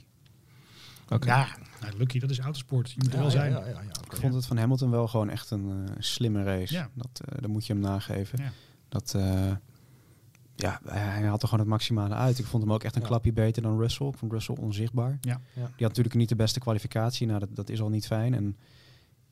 [1.10, 1.26] Oké.
[1.28, 1.48] Ja,
[1.82, 2.92] nou, lucky, dat is autosport.
[2.92, 3.52] Je moet er Ja, wel zijn.
[3.52, 6.44] Ja, ja, ja, ja, Ik vond het van Hamilton wel gewoon echt een eh, slimme
[6.44, 6.74] race.
[6.74, 6.90] Ja.
[6.94, 8.40] Dat, eh dat moet je hem nageven.
[8.44, 8.52] Ja.
[8.90, 9.52] Dat, eh,
[10.58, 12.39] ja, hij, hij had er gewoon het maximale uit.
[12.39, 13.08] Ik vond hem ook echt een Ja.
[13.08, 14.08] klapje beter dan Russell.
[14.08, 15.17] Ik vond Russell onzichtbaar.
[15.22, 15.32] Ja.
[15.32, 15.39] Ja.
[15.54, 17.28] Die had natuurlijk niet de beste kwalificatie.
[17.28, 18.34] Nou, dat, dat is al niet fijn.
[18.34, 18.58] En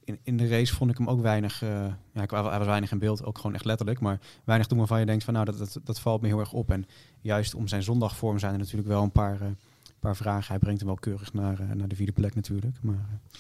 [0.04, 1.62] in, in de race vond ik hem ook weinig...
[1.62, 1.70] eh,
[2.12, 4.00] ja, hij was weinig in beeld, ook gewoon echt letterlijk.
[4.00, 6.54] Maar weinig doen waarvan je denkt van nou, dat, dat, dat valt me heel erg
[6.54, 6.72] op.
[6.72, 6.86] En
[7.22, 9.48] juist om zijn zondagvorm zijn er natuurlijk wel een paar, eh,
[10.00, 10.48] paar vragen.
[10.48, 12.78] Hij brengt hem wel keurig naar, eh, naar de vierde plek natuurlijk.
[12.82, 13.40] Maar eh,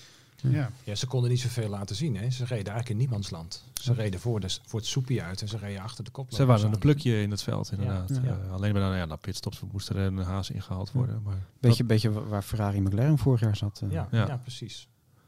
[0.51, 0.69] Ja.
[0.83, 2.15] Ja, ze konden niet zoveel laten zien.
[2.17, 2.29] Hè.
[2.29, 3.63] Ze reden eigenlijk in niemandsland.
[3.81, 6.33] Ze reden voor, de, voor het soepje uit en ze reden achter de kop.
[6.33, 8.19] Ze waren een plukje in het veld, inderdaad.
[8.23, 8.37] Ja.
[8.45, 11.21] Eh, alleen maar dan, ja, na pitstops moest er een haas ingehaald worden.
[11.23, 13.81] Maar beetje, beetje wa- waar Ferrari en McLaren vorig jaar zat.
[13.83, 13.91] eh.
[13.91, 14.27] Ja, Ja.
[14.27, 14.37] ja.
[14.37, 14.87] precies.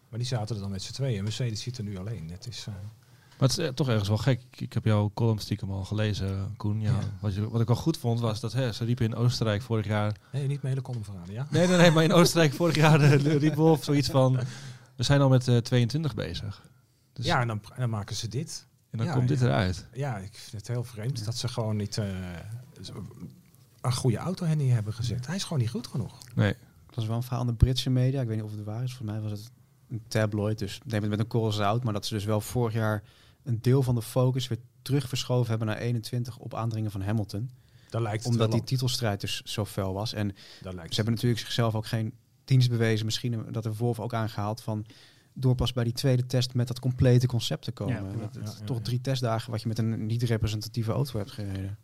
[0.10, 1.24] Maar die zaten er dan met z'n tweeën.
[1.24, 2.30] Mercedes zit er nu alleen.
[2.32, 2.74] Het is, eh,
[3.40, 4.42] Maar het is eh, toch ergens wel gek.
[4.52, 6.82] Ik, ik heb jouw column stiekem al gelezen, Koen.
[6.82, 6.98] Ja, Ja.
[7.20, 9.86] Wat, je, wat ik wel goed vond was dat hè, ze riepen in Oostenrijk vorig
[9.86, 10.16] jaar...
[10.32, 11.48] nee, niet mijn hele column verraden, ja?
[11.50, 14.40] Nee, nee, nee, maar in Oostenrijk vorig jaar riep Wolf zoiets van...
[14.98, 16.62] We zijn al met eh 22 bezig.
[17.14, 18.68] Dus, Ja, en dan, en dan maken ze dit.
[18.90, 19.46] en dan ja, komt dit ja.
[19.46, 19.88] eruit.
[19.94, 22.06] Ja, ik vind het heel vreemd dat ze gewoon niet eh,
[23.82, 25.28] een goede auto hen neer hebben gezet.
[25.28, 26.18] Hij is gewoon niet goed genoeg.
[26.36, 26.56] Nee.
[26.86, 28.22] Het was wel een verhaal in de Britse media.
[28.22, 28.94] Ik weet niet of het waar is.
[28.94, 29.52] Volgens mij was het
[29.90, 30.60] een tabloid.
[30.60, 31.84] Dus neem het met een korrel zout.
[31.84, 33.04] Maar dat ze dus wel vorig jaar
[33.44, 37.50] een deel van de focus weer terug verschoven hebben naar 21 op aandringen van Hamilton.
[37.90, 40.14] Daar lijkt het Omdat die titelstrijd dus zo fel was.
[40.14, 42.14] En ze hebben natuurlijk zichzelf ook geen
[42.48, 43.06] dienst bewezen.
[43.06, 44.86] Misschien dat de Wolf ook aangehaald van
[45.34, 47.96] door pas bij die tweede test met dat complete concept te komen.
[47.96, 48.84] Ja, dat, ja, ja, ja, toch ja.
[48.84, 51.78] drie testdagen wat je met een niet representatieve auto hebt gereden.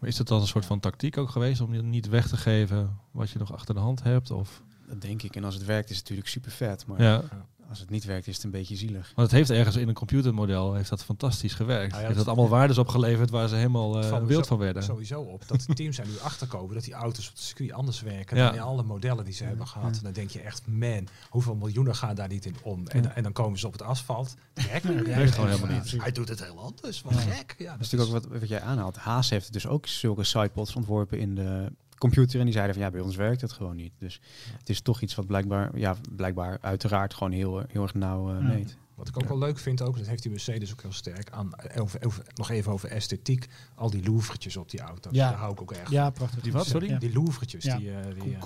[0.00, 2.36] Maar is het dan een soort van tactiek ook geweest om je niet weg te
[2.36, 4.30] geven wat je nog achter de hand hebt?
[4.30, 5.36] Of, Dat denk ik.
[5.36, 6.86] En als het werkt is het natuurlijk super vet.
[6.86, 7.22] Maar ja.
[7.70, 9.12] Als het niet werkt is het een beetje zielig.
[9.14, 11.90] Want het heeft ergens in een computermodel heeft dat fantastisch gewerkt.
[11.90, 14.48] Nou ja, heeft dat dat- allemaal waardes opgeleverd waar ze helemaal eh, me wild zo-
[14.48, 14.82] van werden.
[14.82, 18.00] sowieso op dat de teams er nu achterkomen dat die auto's op het circuit anders
[18.00, 18.46] werken Ja.
[18.46, 19.96] dan in alle modellen die ze hebben gehad.
[19.96, 22.86] En dan denk je echt, man, hoeveel miljoenen gaan daar niet in om?
[22.86, 23.14] En, Ja.
[23.14, 24.34] en dan komen ze op het asfalt.
[24.54, 25.94] Gek, ja, werkt gewoon helemaal niet.
[26.02, 27.54] Hij doet het heel anders, wat gek.
[27.58, 28.96] Ja, Dat is natuurlijk ook wat, wat jij aanhaalt.
[28.96, 32.38] Haas heeft dus ook zulke sidepods ontworpen in de computer.
[32.38, 33.92] En die zeiden van ja, bij ons werkt het gewoon niet.
[33.98, 34.20] Dus
[34.58, 38.44] het is toch iets wat blijkbaar, ja, blijkbaar uiteraard gewoon heel, heel erg nauw eh,
[38.48, 38.76] meet.
[38.94, 41.50] Wat ik ook wel leuk vind, ook, dat heeft die Mercedes ook heel sterk aan.
[41.78, 43.48] Over, over- nog even over esthetiek.
[43.74, 45.12] Al die louvretjes op die auto's.
[45.14, 45.30] Ja.
[45.30, 46.42] Daar hou ik ook echt Ja, prachtig.
[46.42, 46.88] Die wat, sorry?
[46.88, 46.98] Ja.
[46.98, 47.64] Die louvretjes.
[47.64, 47.76] Ja.
[47.76, 48.40] Die, eh, die, eh,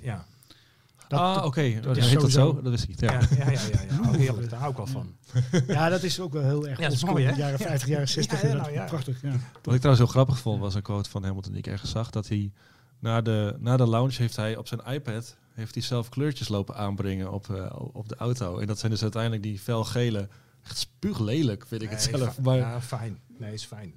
[0.00, 0.26] ja.
[1.08, 1.80] Dat, ah, dat- oké.
[1.80, 2.60] Dan is heet dat zo?
[2.62, 3.00] Dat wist ik niet.
[3.00, 3.12] Ja.
[3.12, 3.98] Ja, ja, ja, ja, ja.
[4.08, 5.12] Oh, heerlijk, daar hou ik wel van.
[5.66, 7.32] ja, dat is ook wel heel erg Ja, dat is mooi, hè?
[7.36, 8.42] Jaren 50, jaren 60.
[8.42, 8.84] Ja, ja, dat- nou, ja.
[8.84, 9.30] Prachtig, ja.
[9.62, 12.10] Wat ik trouwens heel grappig vond, was een quote van Hamilton die ik ergens zag.
[12.10, 12.52] Dat hij
[12.98, 16.74] na de, na de launch heeft hij op zijn iPad heeft hij zelf kleurtjes lopen
[16.76, 18.58] aanbrengen op, eh, op de auto.
[18.58, 20.28] En dat zijn dus uiteindelijk die felgele,
[20.68, 22.40] echt spuuglelijk vind ik het zelf.
[22.40, 23.18] Maar Ja, fijn.
[23.38, 23.92] Nee, is fijn.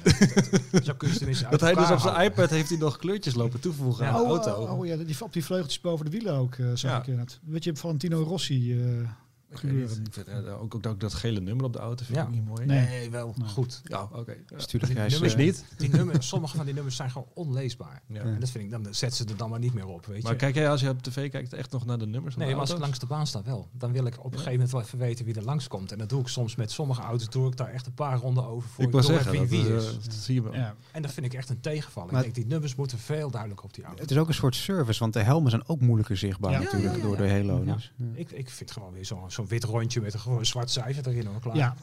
[0.83, 2.23] Zo kun je ze tenminste uit dat hij dus op zijn houden.
[2.31, 4.11] iPad heeft hij nog kleurtjes lopen toevoegen Ja.
[4.11, 4.51] aan de Oh, auto.
[4.63, 6.97] oh, oh ja, die, op die vleugeltjes boven de wielen ook, eh zag Ja.
[6.99, 7.39] ik inderdaad.
[7.45, 9.09] Weet je, Valentino Rossi eh,
[9.51, 12.23] Ik vind, eh, ook, ook, ook dat gele nummer op de auto vind Ja.
[12.23, 12.65] ik niet mooi.
[12.65, 12.87] Nee.
[12.87, 13.47] Nee, wel Nee.
[13.47, 13.81] goed.
[13.83, 14.35] Ja, oké.
[14.57, 15.65] Grijs, nummers eh, niet.
[15.77, 18.01] Die nummers, sommige van die nummers zijn gewoon onleesbaar.
[18.07, 18.21] Ja.
[18.21, 20.31] En dat vind ik, dan zet ze er dan maar niet meer op, weet Maar
[20.31, 20.37] je.
[20.37, 22.33] kijk jij als je op tv kijkt echt nog naar de nummers?
[22.33, 23.69] van Nee, de maar als ik langs de baan sta wel.
[23.71, 25.91] Dan wil ik op een gegeven moment wel even weten wie er langskomt.
[25.91, 27.29] En dat doe ik soms met sommige auto's.
[27.29, 29.81] Doe ik daar echt een paar ronden over voor Ik door zeggen, wie, wie dat,
[29.81, 29.87] is.
[29.87, 30.53] eh, dat zie je wel.
[30.53, 30.75] Ja.
[30.91, 32.11] En dat vind ik echt een tegenvaller.
[32.11, 34.01] Maar- ik denk, die nummers moeten veel duidelijker op die auto.
[34.01, 36.57] Het is ook een soort service, want de helmen zijn ook moeilijker zichtbaar Ja.
[36.57, 38.19] natuurlijk Ja, ja, ja, door de.
[38.19, 41.25] Ik, ik vind gewoon weer zo'n zo'n wit rondje met een gewoon zwart cijfer erin.
[41.25, 41.55] Hoor, klaar.
[41.55, 41.75] ja.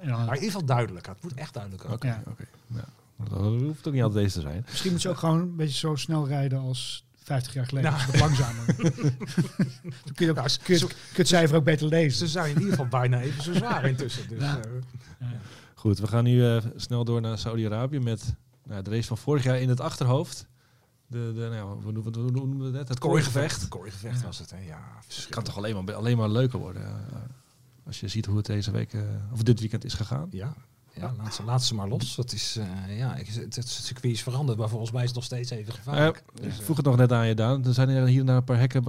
[0.00, 1.12] En dan- Maar in ieder geval duidelijker.
[1.12, 1.92] Het moet echt duidelijker.
[1.92, 2.22] Oké, Ja.
[2.28, 2.44] oké.
[2.66, 2.84] Ja.
[3.28, 4.64] Dat hoeft ook niet altijd deze te zijn.
[4.70, 7.92] Misschien moet je ook gewoon een beetje zo snel rijden als 50 jaar geleden.
[7.92, 8.06] Nou.
[8.06, 8.64] Wat langzamer.
[10.04, 11.94] Dan kun je, ook, Nou, kun, je, zo- kun je het cijfer ook beter Ze
[11.94, 12.28] lezen.
[12.28, 14.28] zijn in ieder geval bijna even zo zwaar intussen.
[14.28, 14.60] Dus, Ja.
[15.18, 15.26] eh,
[15.74, 19.42] Goed, we gaan nu eh, snel door naar Saudi-Arabië met nou, de race van vorig
[19.42, 20.46] jaar in het achterhoofd.
[21.06, 22.88] De, de, nou, ja, hoe noemen we het- noemen we het?
[22.88, 23.60] Het kooigevecht.
[23.60, 24.26] Het kooigevecht Ja.
[24.26, 24.58] was het, hè?
[24.58, 25.46] Ja, kan verschrikkelijk.
[25.46, 26.82] toch alleen maar, alleen maar leuker worden.
[26.82, 27.16] eh,
[27.86, 29.00] als je ziet hoe het deze week, eh,
[29.32, 30.28] of dit weekend is gegaan.
[30.30, 30.54] Ja,
[30.94, 32.14] ja laat, ze, laat ze maar los.
[32.14, 35.16] Dat is, eh, ja, ik, het, het circuit is veranderd, maar volgens mij is het
[35.16, 36.22] nog steeds even gevaarlijk.
[36.34, 37.64] Dus, ik vroeg het nog net aan je, Daan.
[37.66, 38.84] Er zijn er hier en daar een paar hekken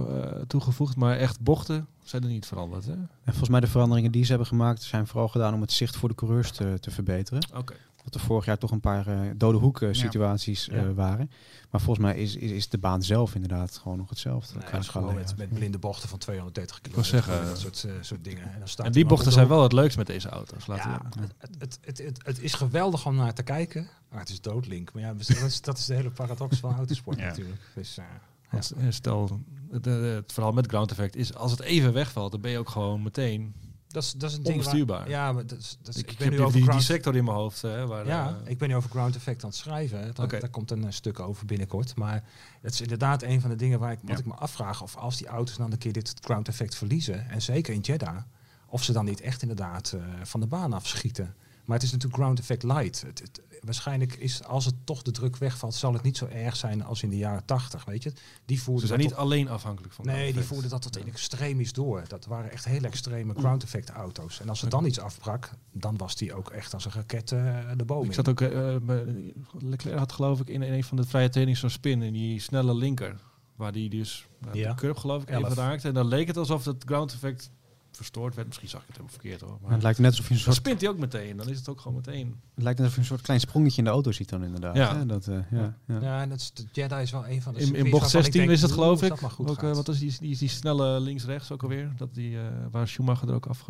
[0.46, 2.84] toegevoegd, maar echt bochten zijn er niet veranderd.
[2.86, 2.92] Hè?
[2.92, 5.96] En volgens mij de veranderingen die ze hebben gemaakt zijn vooral gedaan om het zicht
[5.96, 7.46] voor de coureurs te, te verbeteren.
[7.54, 7.74] Oké.
[8.06, 9.94] Dat er vorig jaar toch een paar eh, dode hoeken Ja.
[9.94, 10.92] situaties eh, Ja.
[10.92, 11.30] waren.
[11.70, 14.58] Maar volgens mij is, is, is de baan zelf inderdaad gewoon nog hetzelfde.
[14.58, 16.92] Is qua gewoon met, met blinde bochten van 230 km.
[16.92, 18.42] wou zeggen, dat soort, eh, soort dingen.
[18.52, 20.66] En, dan staat En die bochten zijn wel het leukst met deze auto's.
[20.66, 24.20] Laten Ja, we- het, het, het, het, het is geweldig om naar te kijken, maar
[24.20, 24.92] het is doodlink.
[24.92, 27.24] Maar ja, dat is, dat is de hele paradox van autosport Ja.
[27.26, 27.60] natuurlijk.
[27.74, 28.04] Dus, eh,
[28.50, 29.40] Want, eh, stel,
[29.70, 32.58] het, eh, het verhaal met ground effect is, als het even wegvalt, dan ben je
[32.58, 33.54] ook gewoon meteen
[33.96, 35.08] dat, is, dat is een ding waar-.
[35.08, 36.70] Ja, maar dat is, dat is, ik, ik, ik ben heb nu over die, die
[36.70, 37.62] ground, sector in mijn hoofd.
[37.62, 40.14] Hè, waar, ja, eh, ik ben nu over ground effect aan het schrijven.
[40.14, 41.96] Daar, komt een eh, stuk over binnenkort.
[41.96, 42.24] Maar
[42.60, 44.18] het is inderdaad een van de dingen waar ik, wat Ja.
[44.18, 47.42] ik me afvraag of als die auto's dan een keer dit ground effect verliezen, en
[47.42, 48.18] zeker in Jeddah,
[48.66, 51.34] of ze dan niet echt inderdaad eh, van de baan afschieten.
[51.66, 53.02] Maar het is natuurlijk ground effect light.
[53.06, 56.56] Het, het- waarschijnlijk is, als het toch de druk wegvalt, zal het niet zo erg
[56.56, 58.12] zijn als in de jaren 80, weet je.
[58.44, 61.06] Die ze voerden zijn dat niet alleen afhankelijk van Nee, die voerden dat tot in
[61.06, 62.04] extreem is door.
[62.08, 64.40] Dat waren echt hele extreme ground effect auto's.
[64.40, 67.56] En als er dan iets afbrak, dan was die ook echt als een raket eh,
[67.76, 68.14] de boom Ik in.
[68.14, 71.70] zat ook, eh, bij- Leclerc had geloof ik in een van de vrije trainingen zo'n
[71.70, 73.16] spin in die snelle linker.
[73.56, 74.68] Waar die dus nou, Ja.
[74.68, 75.54] de curb geloof ik even Elf.
[75.54, 75.88] raakte.
[75.88, 77.50] En dan leek het alsof het ground effect
[77.96, 78.46] verstoord werd.
[78.46, 79.50] Misschien zag ik het helemaal verkeerd hoor.
[79.50, 81.36] Maar Maar het lijkt net alsof je een dan soort, spint hij ook meteen.
[81.36, 82.40] Dan is het ook gewoon meteen.
[82.54, 84.76] het lijkt net alsof je een soort klein sprongetje in de auto ziet dan inderdaad.
[84.76, 84.96] Ja.
[84.96, 85.06] Hè?
[85.06, 86.00] Dat, eh, ja, ja.
[86.00, 88.20] Ja, en dat is, de Jeddah is wel een van de In, in bocht waarvan
[88.20, 89.20] ik 16 denk, is het oeh, geloof ik.
[89.20, 91.92] dat Ook, eh, wat is die, die, die snelle links-rechts ook alweer?
[91.96, 93.66] Dat die, eh, waar Schumacher er ook af,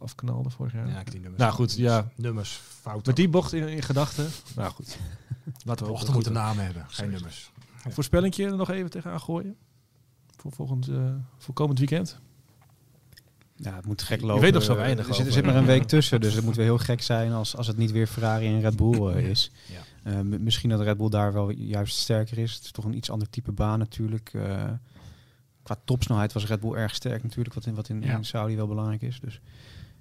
[0.00, 0.88] afknalde vorig jaar.
[0.88, 1.42] Ja, ik die nummers.
[1.42, 2.10] Nou goed, ja.
[2.16, 3.06] Nummers, fout.
[3.06, 4.28] Met die bocht in, in gedachten.
[4.56, 4.98] Nou goed.
[5.64, 7.50] Laten we bochten ook moeten namen hebben, geen nummers.
[7.88, 9.56] Voorspellingje er nog even tegenaan gooien.
[10.36, 12.20] Voor, volgend, eh, voor komend weekend.
[13.62, 14.42] Ja, het moet gek Je lopen.
[14.42, 16.56] weet nog zo weinig Er zit, er zit maar een week tussen, dus het moet
[16.56, 19.50] weer heel gek zijn als, als het niet weer Ferrari en Red Bull eh, is.
[20.02, 20.10] Ja.
[20.12, 22.54] Eh, misschien dat Red Bull daar wel juist sterker is.
[22.54, 24.30] Het is toch een iets ander type baan natuurlijk.
[24.34, 24.64] Eh,
[25.62, 28.16] qua topsnelheid was Red Bull erg sterk natuurlijk, wat in, wat in, Ja.
[28.16, 29.20] in Saudi wel belangrijk is.
[29.20, 29.40] Dus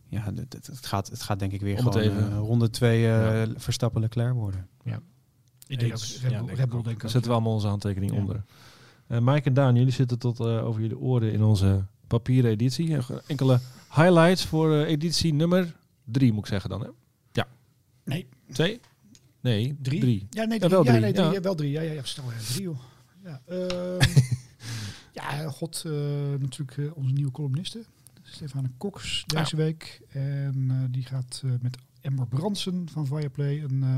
[0.08, 2.98] ja, het, het, gaat, het gaat denk ik weer Om gewoon even- eh, ronde twee
[3.06, 3.48] eh, Ja.
[3.56, 4.68] Verstappen Leclerc worden.
[5.68, 6.16] Ik denk Eens.
[6.16, 6.84] ook Red Ja, Bull, denk Red ik Bull ook.
[6.86, 7.12] denk ik Daar ook.
[7.12, 8.18] zetten we allemaal onze handtekening Ja.
[8.18, 8.44] onder.
[9.08, 12.98] Eh Mike en Daan, jullie zitten tot eh, over jullie oren in onze papieren editie.
[13.28, 16.82] Enkele highlights voor eh, editie nummer drie, moet ik zeggen dan.
[16.82, 16.88] Hè?
[17.32, 17.48] Ja.
[18.04, 18.28] Nee.
[18.52, 18.80] Twee?
[19.42, 20.00] Nee, Drie?
[20.00, 20.28] drie.
[20.30, 20.70] Ja, nee, Ja, drie.
[20.70, 21.26] wel Ja, drie, nee, drie.
[21.26, 21.32] ja.
[21.32, 21.72] Ja, wel drie.
[21.72, 22.32] Ja, ja, ja snel.
[22.32, 22.80] Ja, drie, joh.
[23.24, 24.00] Ja, ehm,
[25.20, 25.92] ja god, eh,
[26.40, 27.84] natuurlijk eh, onze nieuwe columniste.
[28.24, 30.02] Stefane Koks deze week.
[30.10, 33.96] En eh, die gaat eh, met Emmer Bransen van Viaplay een eh,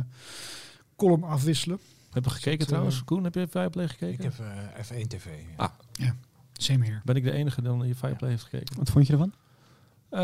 [0.96, 1.80] column afwisselen.
[2.12, 3.04] Heb je gekeken Zit, trouwens?
[3.04, 4.26] Koen, heb je Fireplay gekeken?
[4.26, 5.28] Ik heb eh, F1 TV.
[5.56, 5.70] Ah.
[6.64, 7.02] Same here.
[7.04, 8.78] Ben ik de enige die dan in Fireplay heeft gekeken?
[8.78, 9.34] Wat vond je ervan?
[10.10, 10.22] Eh,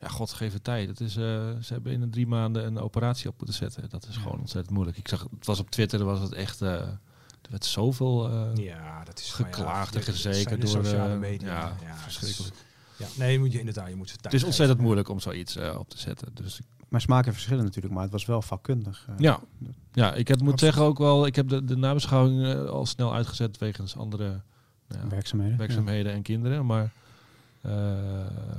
[0.00, 0.88] ja, god, geef het tijd.
[0.88, 1.22] Het is, eh,
[1.60, 3.88] ze hebben in drie maanden een operatie op moeten zetten.
[3.88, 4.20] Dat is Ja.
[4.20, 4.98] gewoon ontzettend moeilijk.
[4.98, 6.62] Ik zag, het was op Twitter, was het echt...
[6.62, 8.28] eh, er werd zoveel...
[8.30, 11.76] eh, Ja, dat is Geklaagd en ja, de door, sociale media.
[11.82, 12.54] ja, verschrikkelijk.
[12.96, 15.76] Ja, nee, moet je inderdaad, je moet het Het is ontzettend moeilijk om zoiets eh,
[15.78, 16.28] op te zetten.
[16.34, 19.06] Dus ik- Maar smaken verschillen natuurlijk, maar het was wel vakkundig.
[19.18, 19.40] ja.
[19.92, 20.60] ja, ik heb, moet Absoluut.
[20.74, 21.26] zeggen ook wel...
[21.26, 24.40] Ik heb de, de nabeschouwing eh, al snel uitgezet wegens andere
[24.88, 25.58] ja, werkzaamheden.
[25.58, 26.66] werkzaamheden en kinderen.
[26.66, 26.92] Maar
[27.60, 27.72] eh,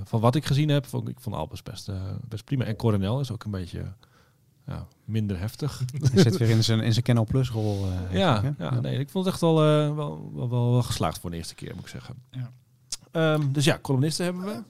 [0.03, 1.95] van wat ik gezien heb, vond ik vond Albers best, eh,
[2.27, 2.63] best prima.
[2.63, 3.83] En Coronel is ook een beetje
[4.65, 5.81] ja, minder heftig.
[6.11, 7.85] Hij zit weer in zijn, in zijn Canal Plus rol.
[7.85, 8.51] eh, ja, hè?
[8.57, 11.55] ja, nee, ik vond het echt wel, wel, wel, wel, wel geslaagd voor de eerste
[11.55, 12.15] keer, moet ik zeggen.
[12.31, 12.51] Ja.
[13.11, 14.63] Ehm, dus ja, columnisten hebben we.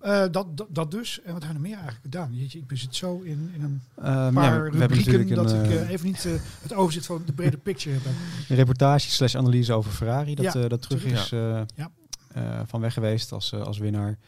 [0.00, 1.20] Eh, dat, dat, dat dus.
[1.22, 2.34] En wat hebben we meer eigenlijk gedaan?
[2.34, 5.70] Jeetje, ik zit zo in, in een Ehm, ja, paar hebben rubrieken dat een, ik
[5.70, 6.32] eh, eh, even niet eh,
[6.62, 8.04] het overzicht van de brede picture heb.
[8.48, 10.34] een reportage slash analyse over Ferrari.
[10.34, 11.90] Dat, Ja, eh, dat terug terug, is eh, Ja.
[12.32, 14.18] eh, van weg geweest als, eh, als winnaar.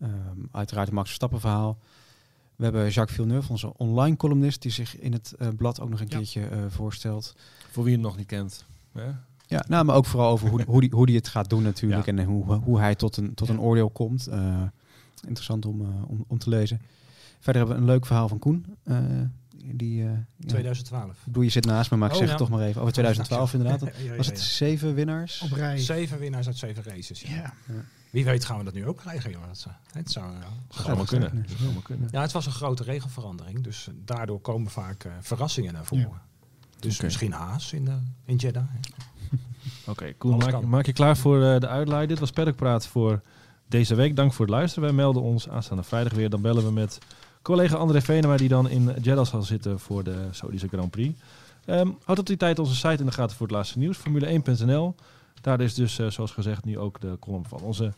[0.00, 0.10] Ehm,
[0.50, 1.78] uiteraard het Max Verstappen verhaal.
[2.56, 6.00] We hebben Jacques Villeneuve, onze online columnist, die zich in het eh, blad ook nog
[6.00, 6.16] een Ja.
[6.16, 7.34] keertje eh, voorstelt.
[7.70, 8.64] Voor wie het nog niet kent.
[8.92, 9.06] Hè?
[9.46, 12.06] Ja, nou, maar ook vooral over hoe, hoe, die, hoe die het gaat doen natuurlijk.
[12.06, 12.12] Ja.
[12.16, 13.54] En hoe, hoe hij tot een, tot Ja.
[13.54, 14.28] een oordeel komt.
[15.24, 16.80] Interessant om, eh, om, om te lezen.
[17.40, 18.66] Verder hebben we een leuk verhaal van Koen.
[18.84, 18.96] eh,
[19.66, 21.10] die, eh, ja, 2012.
[21.10, 22.34] ik bedoel, je zit naast me, maar ik Oh, zeg ja.
[22.34, 22.80] het toch maar even.
[22.80, 23.80] Over 2012 inderdaad.
[23.80, 24.46] Ja, ja, Was ja, het ja.
[24.48, 25.40] zeven winnaars?
[25.40, 25.78] Op rij.
[25.78, 27.20] Zeven winnaars uit zeven races.
[27.20, 27.34] Ja.
[27.34, 27.52] Ja.
[28.10, 29.32] Wie weet gaan we dat nu ook krijgen.
[29.32, 30.32] Dat, zou- het zou,
[30.86, 31.46] allemaal kunnen.
[31.60, 36.02] Allemaal ja, het was een grote regelverandering, dus daardoor komen vaak eh, verrassingen naar voren.
[36.10, 36.22] Ja.
[36.80, 38.64] Dus misschien Haas in, de, in Jeddah.
[39.86, 42.06] Oké, Koen, Alles maak, je klaar voor eh, de uitlaai.
[42.06, 43.22] Dit was Paddockpraat voor
[43.68, 44.16] deze week.
[44.16, 44.84] Dank voor het luisteren.
[44.84, 46.30] Wij melden ons aanstaande vrijdag weer.
[46.30, 46.98] Dan bellen we met
[47.42, 51.18] collega André Venema, die dan in Jeddah zal zitten voor de Saudische Grand Prix.
[51.64, 53.98] Ehm houd op die tijd onze site in de gaten voor het laatste nieuws.
[53.98, 54.94] Formule1.nl.
[55.40, 57.92] Daar is dus, eh, zoals gezegd, nu ook de column van onze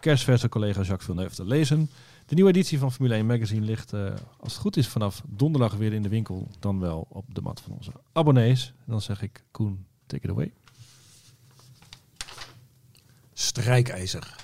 [0.00, 1.90] kerstverse collega Jacques Villeneuve te lezen.
[2.26, 4.04] De nieuwe editie van Formule 1 Magazine ligt, eh,
[4.36, 6.48] als het goed is, vanaf donderdag weer in de winkel.
[6.58, 8.72] Dan wel op de mat van onze abonnees.
[8.84, 10.52] Dan zeg ik, Koen, take it away.
[13.32, 14.34] Strijkijzer.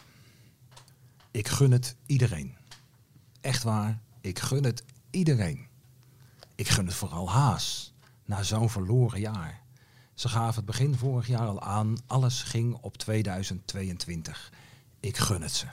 [1.31, 2.57] Ik gun het iedereen.
[3.41, 5.67] Echt waar, ik gun het iedereen.
[6.55, 9.63] Ik gun het vooral Haas, na zo'n verloren jaar.
[10.15, 14.53] Ze gaven het begin vorig jaar al aan, alles ging op 2022.
[15.01, 15.67] Ik gun het ze.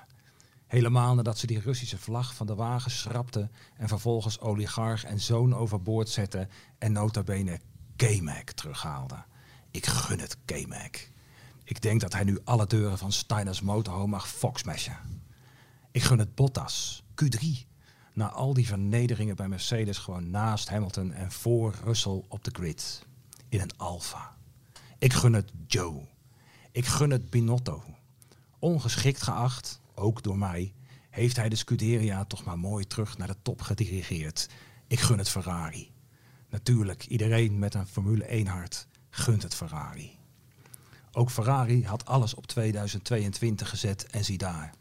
[0.67, 5.55] Helemaal nadat ze die Russische vlag van de wagen schrapten en vervolgens oligarch en zoon
[5.55, 7.59] overboord zetten en nota bene
[7.95, 9.25] K-Mac terughaalden.
[9.71, 10.97] Ik gun het K-Mac.
[11.63, 15.14] Ik denk dat hij nu alle deuren van Steiners motorhome mag foxmashen.
[15.95, 17.45] Ik gun het Bottas, Q3.
[18.13, 23.05] Na al die vernederingen bij Mercedes gewoon naast Hamilton en voor Russell op de grid.
[23.49, 24.35] In een Alfa.
[24.97, 26.07] Ik gun het Joe.
[26.71, 27.83] Ik gun het Binotto.
[28.59, 30.73] Ongeschikt geacht, ook door mij,
[31.09, 34.49] heeft hij de Scuderia toch maar mooi terug naar de top gedirigeerd.
[34.87, 35.91] Ik gun het Ferrari.
[36.49, 40.17] Natuurlijk, iedereen met een Formule 1 hart gunt het Ferrari.
[41.11, 44.73] Ook Ferrari had alles op 2022 gezet en zie daar.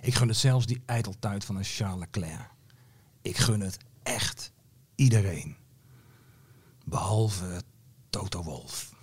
[0.00, 2.50] Ik gun het zelfs die ijdeltuit van een Charles Leclerc.
[3.22, 4.52] Ik gun het echt
[4.94, 5.56] iedereen.
[6.84, 7.62] Behalve
[8.10, 8.94] Toto Wolf.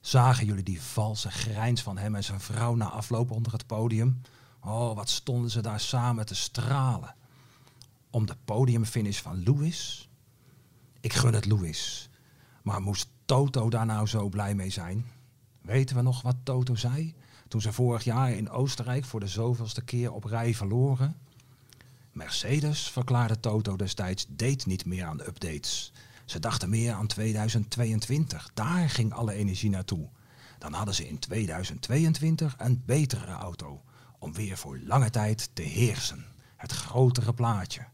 [0.00, 4.20] Zagen jullie die valse grijns van hem en zijn vrouw na afloop onder het podium?
[4.60, 7.14] Oh, wat stonden ze daar samen te stralen.
[8.10, 10.08] Om de podiumfinish van Lewis?
[11.00, 12.08] Ik gun het Lewis.
[12.62, 15.06] Maar moest Toto daar nou zo blij mee zijn?
[15.68, 17.14] Weten we nog wat Toto zei?
[17.48, 21.16] Toen ze vorig jaar in Oostenrijk voor de zoveelste keer op rij verloren?
[22.12, 25.92] Mercedes, verklaarde Toto destijds, deed niet meer aan updates.
[26.24, 28.50] Ze dachten meer aan 2022.
[28.54, 30.08] Daar ging alle energie naartoe.
[30.58, 33.82] Dan hadden ze in 2022 een betere auto.
[34.18, 36.24] Om weer voor lange tijd te heersen.
[36.56, 37.86] Het grotere plaatje.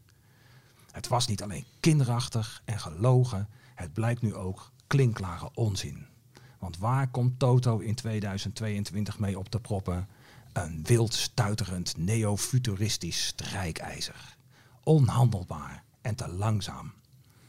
[0.91, 3.49] Het was niet alleen kinderachtig en gelogen.
[3.73, 6.13] Het blijkt nu ook klinklare onzin.
[6.59, 10.07] Want waar komt Toto in 2022 mee op te proppen?
[10.53, 14.37] Een wild stuiterend neofuturistisch strijkijzer.
[14.83, 16.93] Onhandelbaar en te langzaam.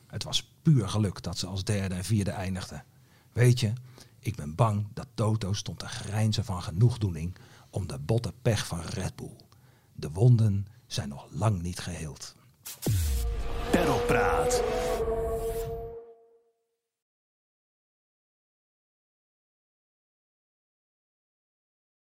[0.06, 2.84] Het was puur geluk dat ze als derde en vierde eindigden.
[3.32, 3.72] Weet je,
[4.18, 7.36] ik ben bang dat Toto stond te grijnzen van genoegdoening
[7.70, 9.36] om de botte pech van Red Bull.
[9.92, 12.34] De wonden zijn nog lang niet geheeld.
[13.70, 14.62] Perlpraat.